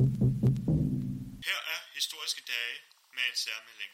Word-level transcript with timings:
Her 0.00 1.60
er 1.74 1.80
historiske 1.94 2.42
dage 2.52 2.76
med 3.16 3.24
en 3.30 3.36
særmelding. 3.44 3.92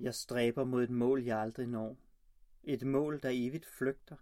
Jeg 0.00 0.14
stræber 0.14 0.64
mod 0.64 0.82
et 0.82 0.90
mål, 0.90 1.22
jeg 1.22 1.38
aldrig 1.38 1.66
når. 1.66 1.96
Et 2.62 2.82
mål, 2.82 3.22
der 3.22 3.30
evigt 3.32 3.66
flygter. 3.66 4.16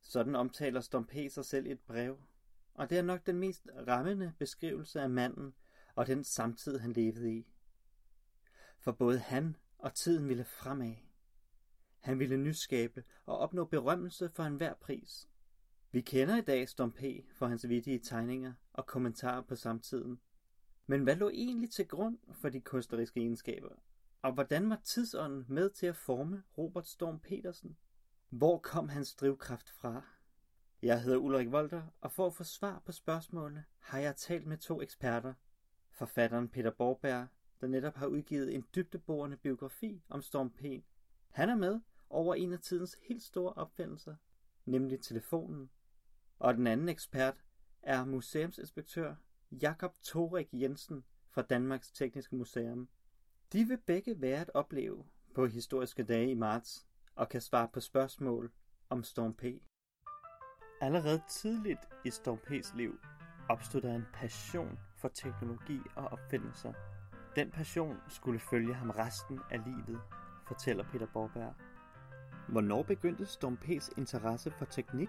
Sådan 0.00 0.34
omtaler 0.34 0.80
Stompe 0.80 1.30
sig 1.30 1.44
selv 1.44 1.66
i 1.66 1.70
et 1.70 1.80
brev, 1.80 2.18
og 2.74 2.90
det 2.90 2.98
er 2.98 3.02
nok 3.02 3.26
den 3.26 3.38
mest 3.38 3.68
rammende 3.86 4.32
beskrivelse 4.38 5.00
af 5.00 5.10
manden 5.10 5.54
og 5.94 6.06
den 6.06 6.24
samtid, 6.24 6.78
han 6.78 6.92
levede 6.92 7.32
i. 7.34 7.46
For 8.78 8.92
både 8.92 9.18
han 9.18 9.56
og 9.78 9.94
tiden 9.94 10.28
ville 10.28 10.44
fremad. 10.44 11.07
Han 12.00 12.18
ville 12.18 12.36
nyskabe 12.36 13.04
og 13.26 13.38
opnå 13.38 13.64
berømmelse 13.64 14.28
for 14.28 14.42
enhver 14.42 14.74
pris. 14.74 15.28
Vi 15.92 16.00
kender 16.00 16.36
i 16.36 16.40
dag 16.40 16.68
Storm 16.68 16.92
P. 16.92 17.02
for 17.32 17.46
hans 17.46 17.68
vittige 17.68 17.98
tegninger 17.98 18.52
og 18.72 18.86
kommentarer 18.86 19.40
på 19.40 19.56
samtiden. 19.56 20.20
Men 20.86 21.02
hvad 21.02 21.16
lå 21.16 21.28
egentlig 21.28 21.70
til 21.70 21.88
grund 21.88 22.18
for 22.32 22.48
de 22.48 22.60
kunstneriske 22.60 23.20
egenskaber? 23.20 23.68
Og 24.22 24.32
hvordan 24.32 24.70
var 24.70 24.80
tidsånden 24.84 25.44
med 25.48 25.70
til 25.70 25.86
at 25.86 25.96
forme 25.96 26.42
Robert 26.58 26.88
Storm 26.88 27.18
Petersen? 27.18 27.76
Hvor 28.28 28.58
kom 28.58 28.88
hans 28.88 29.14
drivkraft 29.14 29.70
fra? 29.70 30.02
Jeg 30.82 31.02
hedder 31.02 31.18
Ulrik 31.18 31.52
Volter, 31.52 31.82
og 32.00 32.12
for 32.12 32.26
at 32.26 32.34
få 32.34 32.44
svar 32.44 32.82
på 32.84 32.92
spørgsmålene 32.92 33.64
har 33.78 33.98
jeg 33.98 34.16
talt 34.16 34.46
med 34.46 34.58
to 34.58 34.82
eksperter. 34.82 35.34
Forfatteren 35.90 36.48
Peter 36.48 36.70
Borberg, 36.70 37.26
der 37.60 37.66
netop 37.66 37.96
har 37.96 38.06
udgivet 38.06 38.54
en 38.54 38.64
dybdeborende 38.74 39.36
biografi 39.36 40.02
om 40.08 40.22
Storm 40.22 40.50
P. 40.50 40.62
Han 41.30 41.48
er 41.48 41.54
med 41.54 41.80
over 42.10 42.34
en 42.34 42.52
af 42.52 42.60
tidens 42.60 42.96
helt 43.08 43.22
store 43.22 43.52
opfindelser, 43.52 44.14
nemlig 44.64 45.00
telefonen. 45.00 45.70
Og 46.38 46.54
den 46.54 46.66
anden 46.66 46.88
ekspert 46.88 47.44
er 47.82 48.04
museumsinspektør 48.04 49.14
Jakob 49.50 49.94
Torik 50.02 50.48
Jensen 50.52 51.04
fra 51.30 51.42
Danmarks 51.42 51.90
Tekniske 51.90 52.36
Museum. 52.36 52.88
De 53.52 53.64
vil 53.64 53.78
begge 53.86 54.20
være 54.20 54.40
at 54.40 54.50
opleve 54.54 55.04
på 55.34 55.46
historiske 55.46 56.02
dage 56.02 56.30
i 56.30 56.34
marts 56.34 56.86
og 57.14 57.28
kan 57.28 57.40
svare 57.40 57.68
på 57.72 57.80
spørgsmål 57.80 58.52
om 58.88 59.04
Storm 59.04 59.34
P. 59.34 59.44
Allerede 60.80 61.22
tidligt 61.28 61.88
i 62.04 62.10
Storm 62.10 62.38
P's 62.46 62.76
liv 62.76 63.00
opstod 63.48 63.80
der 63.80 63.94
en 63.94 64.06
passion 64.12 64.78
for 64.96 65.08
teknologi 65.08 65.80
og 65.96 66.04
opfindelser. 66.08 66.72
Den 67.36 67.50
passion 67.50 67.96
skulle 68.08 68.40
følge 68.40 68.74
ham 68.74 68.90
resten 68.90 69.40
af 69.50 69.64
livet, 69.64 70.00
fortæller 70.48 70.84
Peter 70.92 71.06
Borberg. 71.12 71.54
Hvornår 72.48 72.82
begyndte 72.82 73.26
Storm 73.26 73.58
P's 73.64 74.00
interesse 74.00 74.50
for 74.50 74.64
teknik? 74.64 75.08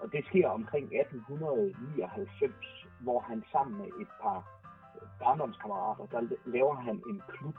Og 0.00 0.12
det 0.12 0.26
sker 0.26 0.48
omkring 0.48 0.84
1899, 0.84 2.54
hvor 3.00 3.20
han 3.20 3.44
sammen 3.52 3.78
med 3.78 3.86
et 3.86 4.08
par 4.22 4.54
barndomskammerater, 5.18 6.06
der 6.06 6.20
laver 6.46 6.74
han 6.74 7.02
en 7.10 7.22
klub, 7.28 7.56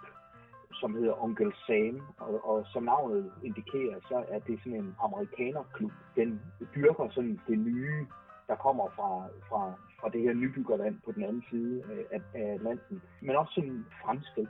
som 0.73 0.95
hedder 0.95 1.23
Onkel 1.23 1.53
Sam, 1.67 2.01
og, 2.17 2.49
og 2.49 2.65
som 2.73 2.83
navnet 2.83 3.31
indikerer, 3.43 3.99
så 4.09 4.25
er 4.27 4.39
det 4.39 4.59
sådan 4.59 4.79
en 4.79 4.95
amerikanerklub. 4.99 5.91
Den 6.15 6.41
dyrker 6.75 7.09
sådan 7.09 7.39
det 7.47 7.59
nye, 7.59 8.07
der 8.47 8.55
kommer 8.55 8.87
fra, 8.95 9.27
fra, 9.49 9.73
fra 9.99 10.09
det 10.09 10.21
her 10.21 10.33
nybyggerland 10.33 10.99
på 11.05 11.11
den 11.11 11.23
anden 11.23 11.43
side 11.49 11.83
af, 12.11 12.21
af 12.33 12.53
Atlanten, 12.53 13.01
men 13.21 13.35
også 13.35 13.53
sådan 13.53 13.85
fremskridt. 14.03 14.49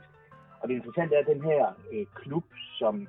Og 0.60 0.68
det 0.68 0.74
interessante 0.74 1.14
er, 1.14 1.20
at 1.20 1.34
den 1.34 1.42
her 1.42 1.72
øh, 1.92 2.06
klub, 2.14 2.44
som 2.78 3.08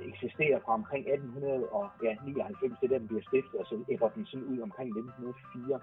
eksisterer 0.00 0.58
fra 0.64 0.72
omkring 0.74 1.04
1899, 1.08 2.78
det 2.80 2.86
er 2.86 2.92
der, 2.92 2.98
den 2.98 3.08
bliver 3.08 3.26
stiftet, 3.28 3.60
og 3.60 3.66
så 3.66 3.74
æbber 3.92 4.08
den 4.08 4.26
sådan 4.26 4.46
ud 4.52 4.58
omkring 4.60 4.88
1904 4.88 5.80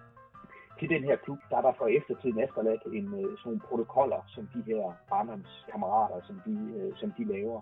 til 0.79 0.89
den 0.89 1.03
her 1.03 1.15
klub, 1.15 1.39
der 1.49 1.57
er 1.57 1.61
der 1.61 1.73
for 1.77 1.87
eftertiden 1.87 2.39
efterladt 2.39 2.83
en, 2.85 3.07
øh, 3.19 3.37
sådan 3.37 3.45
nogle 3.45 3.59
protokoller, 3.69 4.21
som 4.27 4.43
de 4.53 4.61
her 4.69 4.83
barndomskammerater, 5.09 6.19
som 6.27 6.41
de, 6.45 6.55
øh, 6.77 6.91
som 6.95 7.11
de 7.17 7.23
laver. 7.23 7.61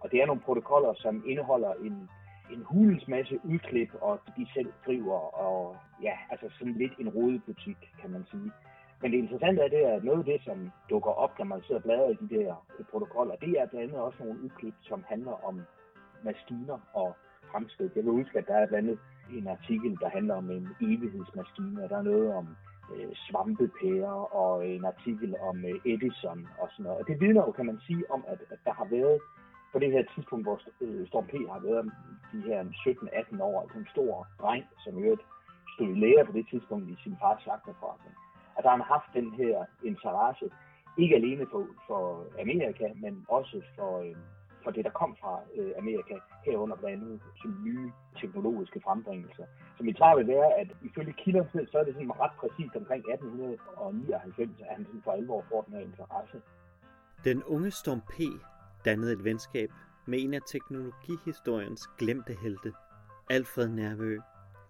Og 0.00 0.10
det 0.10 0.22
er 0.22 0.26
nogle 0.26 0.46
protokoller, 0.46 0.94
som 0.94 1.22
indeholder 1.26 1.72
en, 1.72 2.08
en 2.54 2.62
hulens 2.70 3.08
masse 3.08 3.40
udklip, 3.44 3.90
og 4.00 4.20
de 4.36 4.46
selv 4.54 4.72
driver, 4.86 5.18
og 5.44 5.76
ja, 6.02 6.14
altså 6.30 6.46
sådan 6.58 6.74
lidt 6.74 6.92
en 6.98 7.08
rodebutik, 7.08 7.78
kan 8.00 8.10
man 8.10 8.24
sige. 8.30 8.50
Men 9.00 9.12
det 9.12 9.18
interessante 9.18 9.62
er, 9.62 9.68
det 9.68 9.84
er, 9.84 9.96
at 9.96 10.04
noget 10.04 10.18
af 10.18 10.24
det, 10.24 10.40
som 10.44 10.70
dukker 10.90 11.10
op, 11.10 11.38
når 11.38 11.44
man 11.44 11.62
sidder 11.62 11.80
og 11.80 11.82
bladrer 11.82 12.10
i 12.10 12.16
de 12.20 12.34
der 12.34 12.54
protokoller, 12.90 13.36
det 13.36 13.50
er 13.60 13.66
blandt 13.66 13.84
andet 13.84 14.00
også 14.06 14.18
nogle 14.24 14.42
udklip, 14.44 14.74
som 14.80 15.04
handler 15.08 15.44
om 15.48 15.60
maskiner 16.24 16.78
og 16.92 17.16
fremskridt. 17.50 17.96
Jeg 17.96 18.04
vil 18.04 18.12
huske, 18.12 18.38
at 18.38 18.46
der 18.46 18.54
er 18.54 18.66
blandt 18.66 18.88
andet 18.88 18.98
en 19.38 19.48
artikel, 19.48 19.98
der 20.00 20.08
handler 20.08 20.34
om 20.34 20.50
en 20.50 20.68
evighedsmaskine, 20.80 21.84
og 21.84 21.90
der 21.90 21.96
er 21.98 22.02
noget 22.02 22.34
om 22.34 22.46
øh, 22.94 23.10
svampepærer 23.14 24.34
og 24.42 24.68
en 24.68 24.84
artikel 24.84 25.36
om 25.40 25.56
øh, 25.64 25.92
Edison 25.92 26.48
og 26.60 26.68
sådan 26.70 26.84
noget. 26.84 26.98
Og 27.00 27.06
det 27.08 27.20
vidner 27.20 27.42
jo, 27.46 27.52
kan 27.52 27.66
man 27.66 27.78
sige, 27.86 28.04
om, 28.10 28.24
at, 28.28 28.40
at 28.50 28.58
der 28.64 28.72
har 28.72 28.88
været 28.90 29.20
på 29.72 29.78
det 29.78 29.92
her 29.92 30.04
tidspunkt, 30.14 30.44
hvor 30.44 30.60
øh, 30.80 31.06
Storm 31.08 31.26
P 31.26 31.32
har 31.52 31.60
været 31.68 31.92
de 32.32 32.40
her 32.48 32.60
17-18 32.64 33.42
år, 33.42 33.60
altså 33.62 33.78
en 33.78 33.88
stor 33.94 34.26
dreng, 34.40 34.64
som 34.84 34.98
i 34.98 35.02
øvrigt 35.02 35.26
stod 35.74 35.88
i 35.88 36.00
lære 36.04 36.24
på 36.26 36.32
det 36.32 36.46
tidspunkt 36.50 36.90
i 36.90 36.96
sin 37.02 37.16
fars 37.20 37.42
slagterforretning, 37.42 38.14
at 38.56 38.64
der 38.64 38.70
har 38.70 38.82
haft 38.94 39.08
den 39.18 39.28
her 39.40 39.64
interesse, 39.90 40.46
ikke 40.98 41.14
alene 41.16 41.46
for, 41.52 41.66
for 41.86 42.02
Amerika, 42.40 42.86
men 43.04 43.24
også 43.28 43.62
for, 43.76 44.00
øh, 44.00 44.16
for 44.66 44.72
det, 44.76 44.84
der 44.88 44.94
kom 45.00 45.12
fra 45.20 45.32
øh, 45.58 45.72
Amerika, 45.82 46.14
herunder 46.46 46.76
blandt 46.76 47.02
andet 47.04 47.20
som 47.40 47.50
nye 47.66 47.90
teknologiske 48.20 48.80
frembringelser. 48.84 49.44
Så 49.76 49.80
mit 49.84 49.96
svar 49.96 50.16
vil 50.16 50.26
være, 50.26 50.50
at 50.60 50.68
ifølge 50.88 51.14
kilder, 51.22 51.44
så 51.70 51.78
er 51.78 51.84
det 51.84 51.94
sådan 51.94 52.20
ret 52.24 52.34
præcist 52.40 52.74
omkring 52.80 53.02
1899, 53.12 54.60
at 54.60 54.76
han 54.76 54.84
sådan 54.86 55.02
for 55.04 55.12
alvor 55.12 55.44
får 55.50 55.60
den 55.62 55.74
her 55.74 55.84
interesse. 55.90 56.36
Den 57.24 57.38
unge 57.54 57.70
Storm 57.70 58.00
P. 58.12 58.14
dannede 58.84 59.12
et 59.12 59.24
venskab 59.24 59.70
med 60.06 60.18
en 60.24 60.34
af 60.34 60.40
teknologihistoriens 60.52 61.82
glemte 61.98 62.34
helte, 62.42 62.72
Alfred 63.30 63.68
Nervø, 63.68 64.18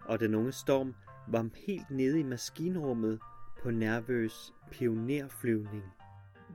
og 0.04 0.20
den 0.20 0.34
unge 0.34 0.52
Storm 0.52 0.94
var 1.28 1.48
helt 1.66 1.90
nede 1.90 2.20
i 2.20 2.22
maskinrummet 2.22 3.20
på 3.62 3.70
Nervøs 3.70 4.54
pionerflyvning. 4.70 5.84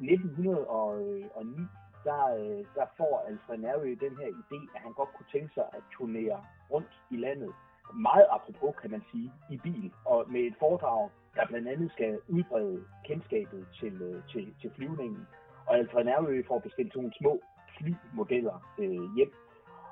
1909 0.02 1.81
der, 2.04 2.24
øh, 2.40 2.66
der 2.76 2.86
får 2.98 3.26
Alfred 3.28 3.58
Nerve 3.58 3.96
den 4.06 4.14
her 4.22 4.30
idé, 4.42 4.60
at 4.76 4.82
han 4.82 4.94
godt 4.94 5.10
kunne 5.16 5.32
tænke 5.32 5.54
sig 5.54 5.66
at 5.74 5.84
turnere 5.98 6.46
rundt 6.72 6.94
i 7.12 7.18
landet. 7.18 7.52
Meget 7.94 8.26
apropos, 8.30 8.76
kan 8.82 8.92
man 8.92 9.04
sige, 9.12 9.32
i 9.50 9.58
bil, 9.58 9.92
og 10.06 10.26
med 10.32 10.42
et 10.42 10.56
foredrag, 10.60 11.10
der 11.36 11.48
blandt 11.48 11.68
andet 11.68 11.92
skal 11.92 12.20
udbrede 12.28 12.84
kendskabet 13.06 13.68
til, 13.80 14.02
øh, 14.02 14.24
til, 14.32 14.54
til 14.62 14.72
flyvningen. 14.76 15.28
Og 15.68 15.78
Alfred 15.78 16.04
Nerve 16.04 16.44
får 16.48 16.60
bestilt 16.60 16.96
nogle 16.96 17.14
små 17.20 17.42
flymodeller 17.78 18.74
øh, 18.80 19.16
hjem, 19.16 19.34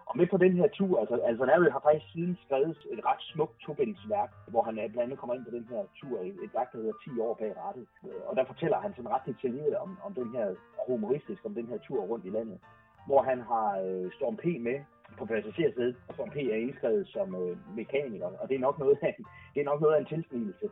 og 0.09 0.17
med 0.17 0.27
på 0.27 0.37
den 0.37 0.53
her 0.59 0.67
tur, 0.67 0.99
altså, 0.99 1.15
altså 1.29 1.43
har 1.75 1.81
faktisk 1.87 2.11
siden 2.13 2.37
skrevet 2.45 2.77
et 2.93 3.05
ret 3.05 3.21
smukt 3.31 3.55
tobindsværk, 3.65 4.31
hvor 4.47 4.63
han 4.63 4.73
blandt 4.75 4.99
andet 4.99 5.19
kommer 5.19 5.35
ind 5.35 5.45
på 5.45 5.55
den 5.57 5.67
her 5.69 5.81
tur, 5.99 6.19
et 6.45 6.53
værk, 6.57 6.71
der 6.71 6.77
hedder 6.77 6.93
10 7.03 7.19
år 7.19 7.33
bag 7.41 7.51
rattet. 7.57 7.85
Og 8.27 8.35
der 8.35 8.45
fortæller 8.45 8.79
han 8.79 8.93
sådan 8.95 9.13
ret 9.15 9.25
detaljeret 9.25 9.75
om, 9.75 9.97
om 10.05 10.13
den 10.13 10.29
her 10.35 10.45
humoristisk, 10.87 11.41
om 11.45 11.53
den 11.53 11.67
her 11.67 11.77
tur 11.77 12.01
rundt 12.01 12.25
i 12.25 12.29
landet. 12.29 12.59
Hvor 13.07 13.21
han 13.21 13.39
har 13.51 13.69
øh, 13.85 14.11
Storm 14.17 14.37
P 14.37 14.45
med 14.67 14.77
på 15.17 15.25
passagersædet, 15.25 15.95
og 16.07 16.13
Storm 16.13 16.29
P 16.29 16.35
er 16.35 16.63
indskrevet 16.65 17.07
som 17.07 17.35
øh, 17.35 17.57
mekaniker, 17.75 18.29
og 18.41 18.49
det 18.49 18.55
er 18.55 18.65
nok 18.67 18.79
noget 18.79 18.97
af, 19.01 19.15
det 19.53 19.59
er 19.61 19.65
nok 19.71 19.81
noget 19.81 19.95
af 19.95 19.99
en 19.99 20.11
tilsnigelse. 20.13 20.65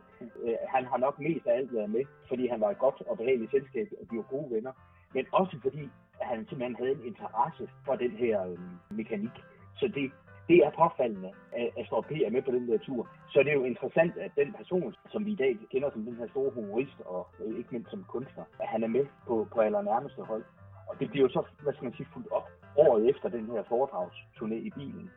Øh, 0.44 0.56
han 0.74 0.84
har 0.84 0.98
nok 0.98 1.18
mest 1.18 1.46
af 1.46 1.56
alt 1.56 1.74
været 1.74 1.90
med, 1.90 2.04
fordi 2.28 2.46
han 2.46 2.60
var 2.60 2.70
et 2.70 2.78
godt 2.78 3.02
og 3.10 3.16
behageligt 3.16 3.50
selskab, 3.50 3.88
og 4.00 4.10
de 4.10 4.16
var 4.16 4.26
gode 4.34 4.50
venner. 4.50 4.72
Men 5.14 5.26
også 5.32 5.56
fordi 5.62 5.90
han 6.20 6.46
simpelthen 6.48 6.76
havde 6.76 6.92
en 6.92 7.04
interesse 7.04 7.68
for 7.84 7.94
den 7.94 8.10
her 8.10 8.44
øh, 8.46 8.58
mekanik. 8.90 9.36
Så 9.76 9.88
det, 9.94 10.12
det 10.48 10.56
er 10.66 10.70
påfaldende, 10.70 11.32
at, 11.52 11.68
at 11.78 11.86
Storm 11.86 12.04
P 12.04 12.10
er 12.10 12.30
med 12.30 12.42
på 12.42 12.50
den 12.50 12.68
der 12.68 12.78
tur. 12.78 13.08
Så 13.32 13.38
det 13.38 13.48
er 13.50 13.60
jo 13.60 13.64
interessant, 13.64 14.16
at 14.16 14.32
den 14.36 14.52
person, 14.52 14.94
som 15.12 15.26
vi 15.26 15.32
i 15.32 15.42
dag 15.44 15.58
kender 15.72 15.90
som 15.90 16.04
den 16.04 16.16
her 16.16 16.28
store 16.28 16.50
humorist, 16.50 17.00
og 17.04 17.26
øh, 17.44 17.58
ikke 17.58 17.72
mindst 17.72 17.90
som 17.90 18.04
kunstner, 18.08 18.44
at 18.60 18.68
han 18.68 18.82
er 18.82 18.88
med 18.88 19.06
på, 19.26 19.48
på 19.54 19.60
allernærmeste 19.60 20.22
hold. 20.22 20.44
Og 20.88 21.00
det 21.00 21.10
bliver 21.10 21.26
jo 21.26 21.32
så, 21.32 21.42
hvad 21.62 21.72
skal 21.72 21.84
man 21.84 21.94
sige, 21.94 22.08
fuldt 22.14 22.32
op 22.32 22.48
året 22.76 23.08
efter 23.10 23.28
den 23.28 23.46
her 23.50 23.62
foredragsturné 23.62 24.54
i 24.54 24.70
bilen. 24.70 25.10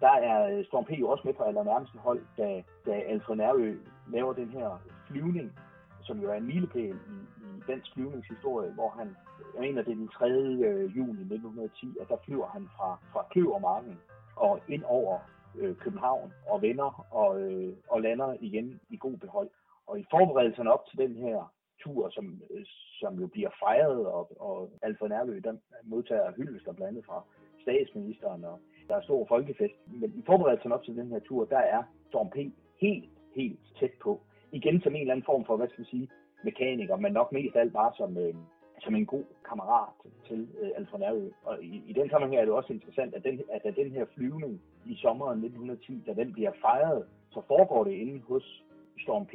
Der 0.00 0.14
er 0.30 0.58
øh, 0.58 0.64
Storm 0.64 0.84
P 0.84 0.90
jo 0.90 1.08
også 1.08 1.22
med 1.26 1.34
på 1.34 1.42
allernærmeste 1.42 1.98
hold, 1.98 2.22
da, 2.38 2.62
da 2.86 2.92
Alfred 2.92 3.36
Nærø 3.36 3.74
laver 4.08 4.32
den 4.32 4.50
her 4.50 4.68
flyvning, 5.06 5.58
som 6.02 6.20
jo 6.20 6.30
er 6.30 6.34
en 6.34 6.46
milepæl 6.46 6.94
i, 6.94 7.18
i 7.44 7.62
dansk 7.68 7.94
flyvningshistorie, 7.94 8.70
hvor 8.70 8.90
han, 8.98 9.16
jeg 9.54 9.60
mener 9.60 9.82
det 9.82 9.92
er 9.92 9.96
den 9.96 10.08
3. 10.08 10.30
Øh, 10.30 10.96
juni 10.96 11.20
1910, 11.20 11.96
at 12.00 12.08
der 12.08 12.16
flyver 12.24 12.46
han 12.46 12.68
fra, 12.76 12.98
fra 13.12 13.26
Kløvermarken 13.30 13.98
og 14.36 14.60
ind 14.68 14.84
over 14.84 15.18
øh, 15.58 15.76
København 15.76 16.32
og 16.48 16.62
vender 16.62 17.06
og, 17.10 17.40
øh, 17.42 17.74
og 17.88 18.00
lander 18.00 18.36
igen 18.40 18.80
i 18.90 18.96
god 18.96 19.16
behold. 19.16 19.50
Og 19.86 20.00
i 20.00 20.04
forberedelserne 20.10 20.72
op 20.72 20.86
til 20.86 20.98
den 20.98 21.16
her 21.16 21.52
tur, 21.82 22.10
som, 22.10 22.42
øh, 22.50 22.64
som 23.00 23.20
jo 23.20 23.26
bliver 23.26 23.50
fejret, 23.64 24.06
og, 24.06 24.40
og 24.40 24.70
Alfred 24.82 25.08
Nærlø, 25.08 25.40
der 25.44 25.54
modtager 25.82 26.32
hyldester 26.36 26.72
blandt 26.72 26.88
andet 26.88 27.06
fra 27.06 27.24
statsministeren, 27.62 28.44
og 28.44 28.60
der 28.88 28.96
er 28.96 29.02
stor 29.02 29.26
folkefest. 29.28 29.74
Men 29.86 30.12
i 30.16 30.22
forberedelsen 30.26 30.72
op 30.72 30.84
til 30.84 30.96
den 30.96 31.08
her 31.08 31.18
tur, 31.18 31.44
der 31.44 31.58
er 31.58 31.82
Storm 32.08 32.30
P. 32.30 32.36
helt, 32.80 33.10
helt 33.34 33.60
tæt 33.80 33.92
på. 34.02 34.20
Igen 34.52 34.80
som 34.80 34.94
en 34.94 35.00
eller 35.00 35.14
anden 35.14 35.26
form 35.26 35.44
for, 35.44 35.56
hvad 35.56 35.68
skal 35.68 35.84
vi 35.84 35.90
sige, 35.90 36.08
mekaniker, 36.44 36.96
men 36.96 37.12
nok 37.12 37.32
mest 37.32 37.56
alt 37.56 37.72
bare 37.72 37.92
som, 37.96 38.16
øh, 38.18 38.34
som 38.80 38.94
en 38.94 39.06
god 39.06 39.24
kammerat 39.48 39.88
til 40.28 40.48
øh, 40.60 40.70
Alfred 40.76 41.00
Nærø. 41.00 41.28
Og 41.44 41.62
i, 41.62 41.82
i 41.86 41.92
den 41.92 42.10
sammenhæng 42.10 42.40
er 42.40 42.44
det 42.44 42.54
også 42.54 42.72
interessant, 42.72 43.14
at, 43.14 43.24
den, 43.24 43.40
at 43.52 43.76
den 43.76 43.90
her 43.90 44.04
flyvning 44.14 44.62
i 44.86 44.94
sommeren 44.96 45.38
1910, 45.44 46.02
da 46.06 46.12
den 46.22 46.32
bliver 46.32 46.52
fejret, 46.60 47.06
så 47.30 47.40
foregår 47.46 47.84
det 47.84 47.92
inde 47.92 48.20
hos 48.20 48.64
Storm 48.98 49.26
P. 49.26 49.34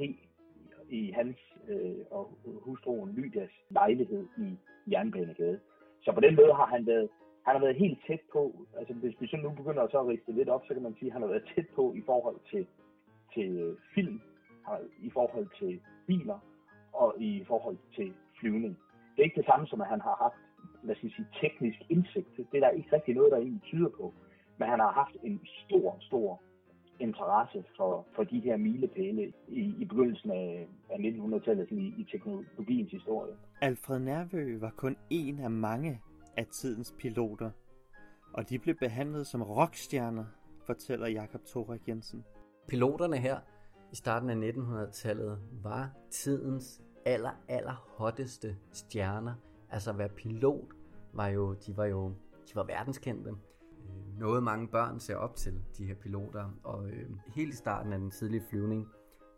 i 0.89 1.11
hans 1.11 1.37
øh, 1.67 1.95
og 2.11 2.37
hustruen 2.61 3.11
Lydias 3.15 3.51
lejlighed 3.69 4.27
i 4.37 4.57
Jernbanegade. 4.91 5.59
Så 6.01 6.11
på 6.11 6.19
den 6.19 6.35
måde 6.35 6.53
har 6.53 6.65
han 6.65 6.87
været, 6.87 7.09
han 7.45 7.55
har 7.55 7.61
været 7.61 7.75
helt 7.75 7.99
tæt 8.07 8.19
på, 8.33 8.53
altså 8.79 8.93
hvis 8.93 9.21
vi 9.21 9.27
så 9.27 9.37
nu 9.37 9.49
begynder 9.49 9.87
så 9.87 9.99
at 9.99 10.07
riste 10.07 10.31
lidt 10.31 10.49
op, 10.49 10.63
så 10.67 10.73
kan 10.73 10.83
man 10.83 10.95
sige, 10.99 11.09
at 11.09 11.13
han 11.13 11.21
har 11.21 11.29
været 11.29 11.51
tæt 11.55 11.65
på 11.75 11.93
i 11.93 12.01
forhold 12.05 12.35
til, 12.51 12.67
til 13.33 13.49
øh, 13.59 13.77
film, 13.95 14.21
i 14.99 15.09
forhold 15.09 15.47
til 15.59 15.79
biler 16.07 16.39
og 16.93 17.15
i 17.19 17.43
forhold 17.47 17.77
til 17.95 18.13
flyvning. 18.39 18.77
Det 19.15 19.19
er 19.21 19.23
ikke 19.23 19.41
det 19.41 19.45
samme 19.45 19.67
som, 19.67 19.81
at 19.81 19.87
han 19.87 20.01
har 20.01 20.15
haft 20.23 20.39
lad 20.83 20.95
os 20.95 21.01
sige, 21.01 21.27
teknisk 21.41 21.79
indsigt. 21.89 22.37
Det 22.37 22.57
er 22.57 22.59
der 22.59 22.69
ikke 22.69 22.95
rigtig 22.95 23.15
noget, 23.15 23.31
der 23.31 23.37
egentlig 23.37 23.61
tyder 23.63 23.89
på. 23.89 24.13
Men 24.57 24.69
han 24.69 24.79
har 24.79 24.91
haft 24.91 25.15
en 25.23 25.41
stor, 25.65 25.97
stor 25.99 26.41
interesse 26.99 27.63
for, 27.77 28.05
for 28.15 28.23
de 28.23 28.39
her 28.39 28.57
milepæle 28.57 29.33
i, 29.47 29.75
i 29.79 29.85
begyndelsen 29.85 30.31
af, 30.31 30.67
af 30.89 30.97
1900-tallet 30.97 31.71
i, 31.71 31.93
i 31.97 32.07
teknologiens 32.11 32.91
historie. 32.91 33.33
Alfred 33.61 33.99
Nærvø 33.99 34.59
var 34.59 34.73
kun 34.77 34.97
en 35.09 35.39
af 35.39 35.51
mange 35.51 36.01
af 36.37 36.45
tidens 36.45 36.95
piloter, 36.99 37.51
og 38.33 38.49
de 38.49 38.59
blev 38.59 38.75
behandlet 38.75 39.27
som 39.27 39.41
rockstjerner, 39.41 40.25
fortæller 40.65 41.07
Jakob 41.07 41.41
Thorik 41.45 41.87
Jensen. 41.87 42.25
Piloterne 42.67 43.17
her 43.17 43.37
i 43.91 43.95
starten 43.95 44.29
af 44.29 44.51
1900-tallet 44.51 45.39
var 45.63 45.89
tidens 46.11 46.81
aller, 47.05 47.31
aller 47.47 47.85
hotteste 47.97 48.57
stjerner. 48.71 49.33
Altså 49.69 49.89
at 49.89 49.97
være 49.97 50.09
pilot 50.09 50.73
var 51.13 51.27
jo, 51.27 51.53
de 51.53 51.77
var 51.77 51.85
jo, 51.85 52.09
de 52.49 52.55
var 52.55 52.63
verdenskendte 52.63 53.29
øh, 53.29 54.19
noget 54.19 54.43
mange 54.43 54.67
børn 54.67 54.99
ser 54.99 55.15
op 55.15 55.35
til, 55.35 55.61
de 55.77 55.85
her 55.85 55.95
piloter. 55.95 56.49
Og 56.63 56.87
øh, 56.89 57.09
helt 57.27 57.53
i 57.53 57.57
starten 57.57 57.93
af 57.93 57.99
den 57.99 58.11
tidlige 58.11 58.43
flyvning 58.49 58.87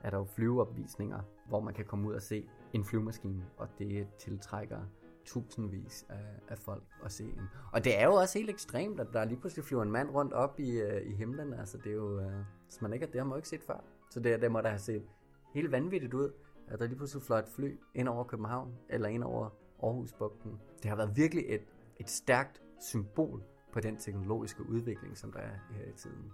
er 0.01 0.09
der 0.09 0.17
jo 0.17 0.25
flyveopvisninger, 0.35 1.19
hvor 1.47 1.59
man 1.59 1.73
kan 1.73 1.85
komme 1.85 2.07
ud 2.07 2.13
og 2.13 2.21
se 2.21 2.49
en 2.73 2.85
flyvemaskine, 2.85 3.45
og 3.57 3.67
det 3.79 4.07
tiltrækker 4.19 4.79
tusindvis 5.25 6.05
af, 6.09 6.25
af 6.47 6.57
folk 6.57 6.83
at 7.03 7.11
se 7.11 7.23
en. 7.23 7.49
Og 7.73 7.83
det 7.83 7.99
er 7.99 8.05
jo 8.05 8.13
også 8.13 8.39
helt 8.39 8.49
ekstremt, 8.49 8.99
at 8.99 9.07
der 9.13 9.25
lige 9.25 9.39
pludselig 9.39 9.65
flyver 9.65 9.83
en 9.83 9.91
mand 9.91 10.09
rundt 10.09 10.33
op 10.33 10.59
i, 10.59 10.71
øh, 10.71 11.11
i 11.11 11.15
himlen. 11.15 11.53
Altså 11.53 11.77
det 11.77 11.88
er 11.88 11.95
jo, 11.95 12.19
øh, 12.19 12.31
hvis 12.65 12.81
man 12.81 12.94
ikke 12.94 13.05
har 13.05 13.11
det, 13.11 13.21
har 13.21 13.25
man 13.25 13.31
jo 13.31 13.35
ikke 13.35 13.49
set 13.49 13.63
før. 13.63 13.83
Så 14.09 14.19
det, 14.19 14.42
det 14.42 14.51
må 14.51 14.62
da 14.62 14.68
have 14.68 14.80
set 14.80 15.07
helt 15.54 15.71
vanvittigt 15.71 16.13
ud, 16.13 16.31
at 16.68 16.80
der 16.80 16.88
lige 16.88 16.98
pludselig 16.98 17.24
fløj 17.24 17.39
et 17.39 17.48
fly 17.48 17.77
ind 17.95 18.07
over 18.09 18.24
København, 18.24 18.75
eller 18.89 19.09
ind 19.09 19.24
over 19.24 19.50
Aarhusbugten. 19.83 20.59
Det 20.83 20.89
har 20.89 20.95
været 20.95 21.12
virkelig 21.15 21.45
et, 21.48 21.62
et 22.00 22.09
stærkt 22.09 22.62
symbol 22.80 23.44
på 23.74 23.80
den 23.80 23.98
teknologiske 23.98 24.63
udvikling, 24.69 25.18
som 25.18 25.31
der 25.31 25.39
er 25.39 25.56
her 25.71 25.86
i 25.86 25.94
tiden. 25.94 26.31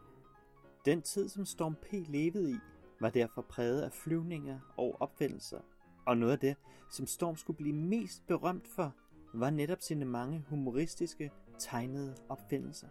Den 0.85 1.01
tid, 1.01 1.29
som 1.29 1.45
Storm 1.45 1.75
P. 1.75 1.87
levede 1.91 2.51
i, 2.51 2.55
var 3.01 3.09
derfor 3.09 3.41
præget 3.41 3.81
af 3.81 3.91
flyvninger 3.91 4.59
og 4.77 4.97
opfindelser. 4.99 5.59
Og 6.05 6.17
noget 6.17 6.33
af 6.33 6.39
det, 6.39 6.55
som 6.89 7.05
Storm 7.05 7.35
skulle 7.35 7.57
blive 7.57 7.75
mest 7.75 8.27
berømt 8.27 8.67
for, 8.75 8.95
var 9.33 9.49
netop 9.49 9.81
sine 9.81 10.05
mange 10.05 10.45
humoristiske, 10.49 11.31
tegnede 11.57 12.15
opfindelser. 12.29 12.87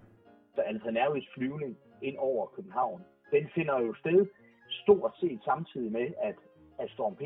Så 0.55 0.61
Alfred 0.61 0.93
Nervis 0.93 1.29
flyvning 1.35 1.79
ind 2.03 2.17
over 2.19 2.47
København, 2.47 3.03
den 3.31 3.49
finder 3.55 3.81
jo 3.81 3.95
sted 3.95 4.27
stort 4.83 5.13
set 5.21 5.41
samtidig 5.45 5.93
med, 5.93 6.07
at, 6.23 6.35
at 6.79 6.91
Storm 6.91 7.15
P. 7.15 7.23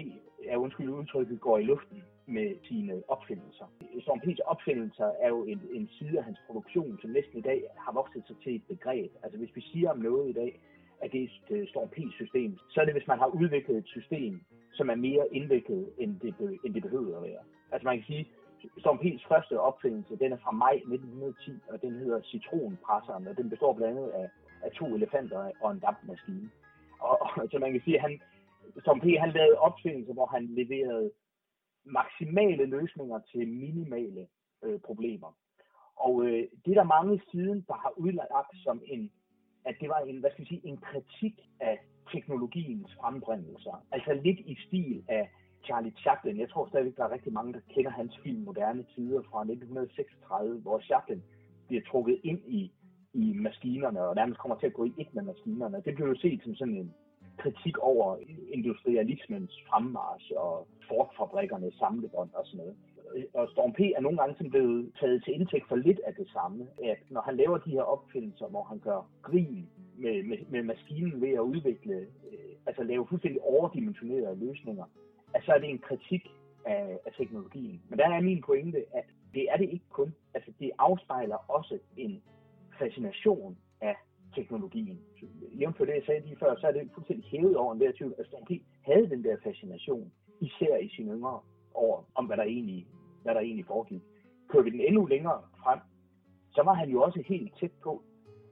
er 0.49 0.57
undskyld 0.57 0.89
udtrykket, 0.89 1.41
går 1.41 1.59
i 1.59 1.65
luften 1.65 2.03
med 2.27 2.55
sine 2.69 3.03
opfindelser. 3.09 3.67
Storm 4.01 4.21
P's 4.25 4.39
opfindelser 4.45 5.11
er 5.21 5.29
jo 5.29 5.45
en, 5.45 5.61
en 5.75 5.89
side 5.99 6.19
af 6.19 6.25
hans 6.25 6.39
produktion, 6.47 6.99
som 7.01 7.11
næsten 7.11 7.39
i 7.39 7.43
dag 7.43 7.63
har 7.79 7.93
vokset 7.93 8.23
sig 8.27 8.37
til 8.45 8.55
et 8.55 8.63
begreb. 8.69 9.11
Altså 9.23 9.39
hvis 9.39 9.57
vi 9.57 9.61
siger 9.61 9.91
om 9.91 9.99
noget 9.99 10.31
i 10.31 10.33
dag, 10.33 10.61
at 11.03 11.13
det 11.13 11.23
er 11.23 11.29
et 11.55 11.69
Storm 11.69 11.89
P-system, 11.89 12.59
så 12.71 12.81
er 12.81 12.85
det, 12.85 12.95
hvis 12.95 13.07
man 13.07 13.19
har 13.19 13.27
udviklet 13.27 13.77
et 13.79 13.87
system, 13.87 14.41
som 14.73 14.91
er 14.91 14.95
mere 14.95 15.25
indviklet, 15.33 15.91
end 15.99 16.21
det, 16.21 16.37
be, 16.37 16.59
end 16.65 16.75
det 16.75 16.83
behøver 16.83 17.17
at 17.17 17.23
være. 17.23 17.43
Altså 17.73 17.87
man 17.89 17.97
kan 17.97 18.07
sige, 18.07 18.29
Storm 18.79 18.99
P's 18.99 19.29
første 19.29 19.61
opfindelse, 19.61 20.17
den 20.17 20.33
er 20.33 20.37
fra 20.37 20.51
maj 20.51 20.75
1910, 20.75 21.51
og 21.69 21.83
den 21.83 21.93
hedder 21.93 22.21
citronpresseren, 22.23 23.29
og 23.29 23.37
den 23.37 23.51
består 23.51 23.73
blandt 23.73 23.99
andet 23.99 24.11
af, 24.11 24.29
af 24.63 24.71
to 24.71 24.87
elefanter 24.95 25.51
og 25.61 25.71
en 25.73 25.79
dampmaskine. 25.79 26.51
Og, 27.01 27.23
og 27.23 27.49
så 27.51 27.59
man 27.59 27.73
kan 27.73 27.81
sige, 27.85 27.97
at 27.97 28.03
han, 28.03 28.21
som 28.85 29.01
P. 29.01 29.05
han 29.19 29.31
lavede 29.31 29.59
opfindelser, 29.59 30.13
hvor 30.13 30.27
han 30.27 30.47
leverede 30.47 31.11
maksimale 31.85 32.67
løsninger 32.67 33.19
til 33.33 33.49
minimale 33.49 34.27
øh, 34.65 34.81
problemer. 34.81 35.37
Og 35.97 36.25
øh, 36.27 36.49
det 36.65 36.71
er 36.71 36.75
der 36.75 36.95
mange 36.97 37.21
siden, 37.31 37.65
der 37.69 37.75
har 37.75 37.93
udlagt 37.97 38.57
som 38.65 38.83
en, 38.87 39.11
at 39.65 39.77
det 39.81 39.89
var 39.89 39.99
en, 39.99 40.21
hvad 40.21 40.31
skal 40.31 40.45
vi 40.45 40.49
sige, 40.49 40.67
en 40.67 40.77
kritik 40.77 41.37
af 41.61 41.79
teknologiens 42.13 42.95
frembringelser. 43.01 43.87
Altså 43.93 44.21
lidt 44.25 44.39
i 44.39 44.57
stil 44.67 45.05
af 45.09 45.31
Charlie 45.65 45.93
Chaplin. 46.03 46.41
Jeg 46.41 46.51
tror 46.51 46.69
stadigvæk, 46.69 46.97
der 46.97 47.05
er 47.05 47.13
rigtig 47.13 47.33
mange, 47.33 47.53
der 47.53 47.61
kender 47.75 47.91
hans 47.91 48.19
film 48.23 48.41
Moderne 48.43 48.85
Tider 48.95 49.23
fra 49.31 49.41
1936, 49.41 50.61
hvor 50.61 50.81
Chaplin 50.81 51.23
bliver 51.67 51.83
trukket 51.91 52.21
ind 52.25 52.41
i, 52.47 52.73
i 53.23 53.33
maskinerne, 53.33 54.01
og 54.09 54.15
nærmest 54.15 54.41
kommer 54.41 54.57
til 54.59 54.67
at 54.67 54.73
gå 54.79 54.85
i 54.85 54.93
et 54.99 55.15
med 55.15 55.23
maskinerne. 55.23 55.83
Det 55.85 55.95
blev 55.95 56.07
jo 56.09 56.15
set 56.15 56.41
som 56.43 56.55
sådan 56.55 56.75
en, 56.75 56.95
kritik 57.37 57.79
over 57.79 58.17
industrialismens 58.53 59.53
fremmarsch 59.69 60.33
og 60.37 60.67
forkfabrikkernes 60.89 61.75
samlebånd 61.75 62.31
og 62.35 62.47
sådan 62.47 62.59
noget. 62.59 62.77
Og 63.35 63.49
Storm 63.53 63.73
P. 63.73 63.81
er 63.81 64.01
nogle 64.01 64.19
gange 64.19 64.51
blevet 64.51 64.93
taget 65.01 65.25
til 65.25 65.35
indtægt 65.35 65.69
for 65.69 65.77
lidt 65.77 66.01
af 66.07 66.15
det 66.15 66.29
samme. 66.33 66.67
At 66.85 66.99
når 67.11 67.21
han 67.21 67.37
laver 67.37 67.59
de 67.59 67.71
her 67.71 67.83
opfindelser, 67.83 68.47
hvor 68.47 68.63
han 68.63 68.79
gør 68.79 69.11
grin 69.23 69.69
med, 69.99 70.23
med, 70.23 70.39
med 70.51 70.63
maskinen 70.63 71.21
ved 71.21 71.33
at 71.33 71.41
udvikle, 71.41 71.95
øh, 71.95 72.53
altså 72.67 72.83
lave 72.83 73.07
fuldstændig 73.09 73.41
overdimensionerede 73.43 74.39
løsninger, 74.47 74.85
at 75.35 75.43
så 75.45 75.53
er 75.53 75.59
det 75.59 75.71
en 75.71 75.79
kritik 75.79 76.29
af, 76.65 76.99
af 77.07 77.13
teknologien. 77.19 77.83
Men 77.89 77.99
der 77.99 78.09
er 78.09 78.21
min 78.21 78.43
pointe, 78.43 78.85
at 78.95 79.05
det 79.35 79.47
er 79.51 79.57
det 79.57 79.69
ikke 79.71 79.89
kun. 79.91 80.15
Altså 80.35 80.53
det 80.61 80.71
afspejler 80.79 81.51
også 81.51 81.79
en 81.97 82.23
fascination 82.79 83.59
af 83.81 83.97
teknologien. 84.35 85.01
Jævnt 85.61 85.77
for 85.77 85.85
det, 85.85 85.95
jeg 85.95 86.03
sagde 86.07 86.21
lige 86.21 86.37
før, 86.37 86.57
så 86.57 86.67
er 86.67 86.73
det 86.73 86.91
fuldstændig 86.95 87.31
hævet 87.31 87.57
over 87.57 87.75
en 87.75 87.81
der 87.81 87.93
tvivl, 87.93 88.15
at 88.19 88.27
Stan 88.27 88.45
P. 88.49 88.51
havde 88.85 89.11
den 89.11 89.25
der 89.25 89.37
fascination, 89.43 90.13
især 90.41 90.77
i 90.77 90.89
sine 90.89 91.13
yngre 91.13 91.41
år, 91.75 92.09
om 92.15 92.27
hvad 92.27 92.37
der 92.37 92.43
egentlig, 92.43 92.87
hvad 93.23 93.35
der 93.35 93.41
egentlig 93.41 93.67
foregik. 93.67 94.03
Kører 94.49 94.63
vi 94.63 94.71
den 94.71 94.81
endnu 94.81 95.07
længere 95.07 95.43
frem, 95.63 95.79
så 96.51 96.63
var 96.63 96.75
han 96.75 96.89
jo 96.89 97.03
også 97.03 97.23
helt 97.27 97.53
tæt 97.61 97.73
på, 97.83 98.03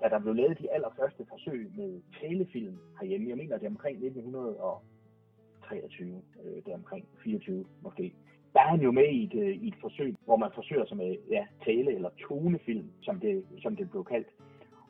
da 0.03 0.09
der 0.09 0.19
blev 0.19 0.35
lavet 0.35 0.59
de 0.59 0.73
allerførste 0.73 1.27
forsøg 1.29 1.73
med 1.77 2.03
talefilm 2.21 2.79
herhjemme. 3.01 3.29
Jeg 3.29 3.37
mener, 3.37 3.59
det 3.59 3.67
er 3.67 3.71
omkring 3.71 4.05
1923, 4.05 6.23
øh, 6.45 6.57
det 6.65 6.69
er 6.69 6.75
omkring 6.75 7.09
24 7.25 7.65
måske. 7.83 8.15
Der 8.55 8.61
er 8.61 8.69
han 8.69 8.81
jo 8.81 8.93
med 8.93 9.09
i 9.09 9.25
et, 9.25 9.35
øh, 9.35 9.57
i 9.65 9.69
et 9.69 9.75
forsøg, 9.81 10.17
hvor 10.25 10.37
man 10.37 10.51
forsøger 10.55 10.87
sig 10.87 10.97
med 10.97 11.17
ja, 11.31 11.47
tale- 11.65 11.95
eller 11.95 12.11
tonefilm, 12.29 12.91
som 13.03 13.21
det, 13.21 13.45
som 13.63 13.77
det 13.77 13.91
blev 13.91 14.05
kaldt. 14.05 14.29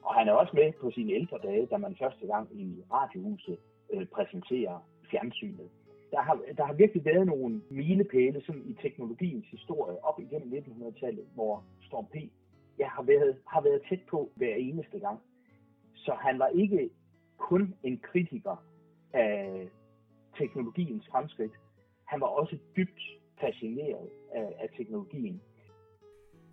Og 0.02 0.14
han 0.14 0.28
er 0.28 0.33
også 0.33 0.52
med 0.56 0.73
på 0.80 0.90
sine 0.90 1.12
ældre 1.12 1.38
dage, 1.42 1.66
da 1.66 1.76
man 1.76 1.97
første 1.97 2.26
gang 2.26 2.49
i 2.52 2.83
radiohuset 2.92 3.59
øh, 3.92 4.06
præsenterer 4.06 4.88
fjernsynet. 5.11 5.68
Der 6.11 6.21
har, 6.21 6.38
der 6.56 6.64
har 6.64 6.73
virkelig 6.73 7.04
været 7.04 7.26
nogle 7.26 7.62
milepæle 7.71 8.42
sådan 8.47 8.62
i 8.66 8.75
teknologiens 8.83 9.47
historie 9.50 10.04
op 10.04 10.21
igennem 10.21 10.52
1900-tallet, 10.52 11.25
hvor 11.35 11.64
Storm 11.83 12.06
P. 12.06 12.16
Ja, 12.78 12.88
har, 12.88 13.02
været, 13.02 13.37
har 13.47 13.61
været 13.61 13.83
tæt 13.88 14.00
på 14.11 14.30
hver 14.37 14.54
eneste 14.54 14.99
gang. 14.99 15.18
Så 15.94 16.12
han 16.12 16.38
var 16.38 16.47
ikke 16.47 16.90
kun 17.38 17.75
en 17.83 17.99
kritiker 17.99 18.56
af 19.12 19.68
teknologiens 20.38 21.06
fremskridt. 21.11 21.52
Han 22.04 22.21
var 22.21 22.26
også 22.26 22.59
dybt 22.76 23.00
fascineret 23.46 24.10
af, 24.34 24.54
af 24.58 24.68
teknologien. 24.76 25.40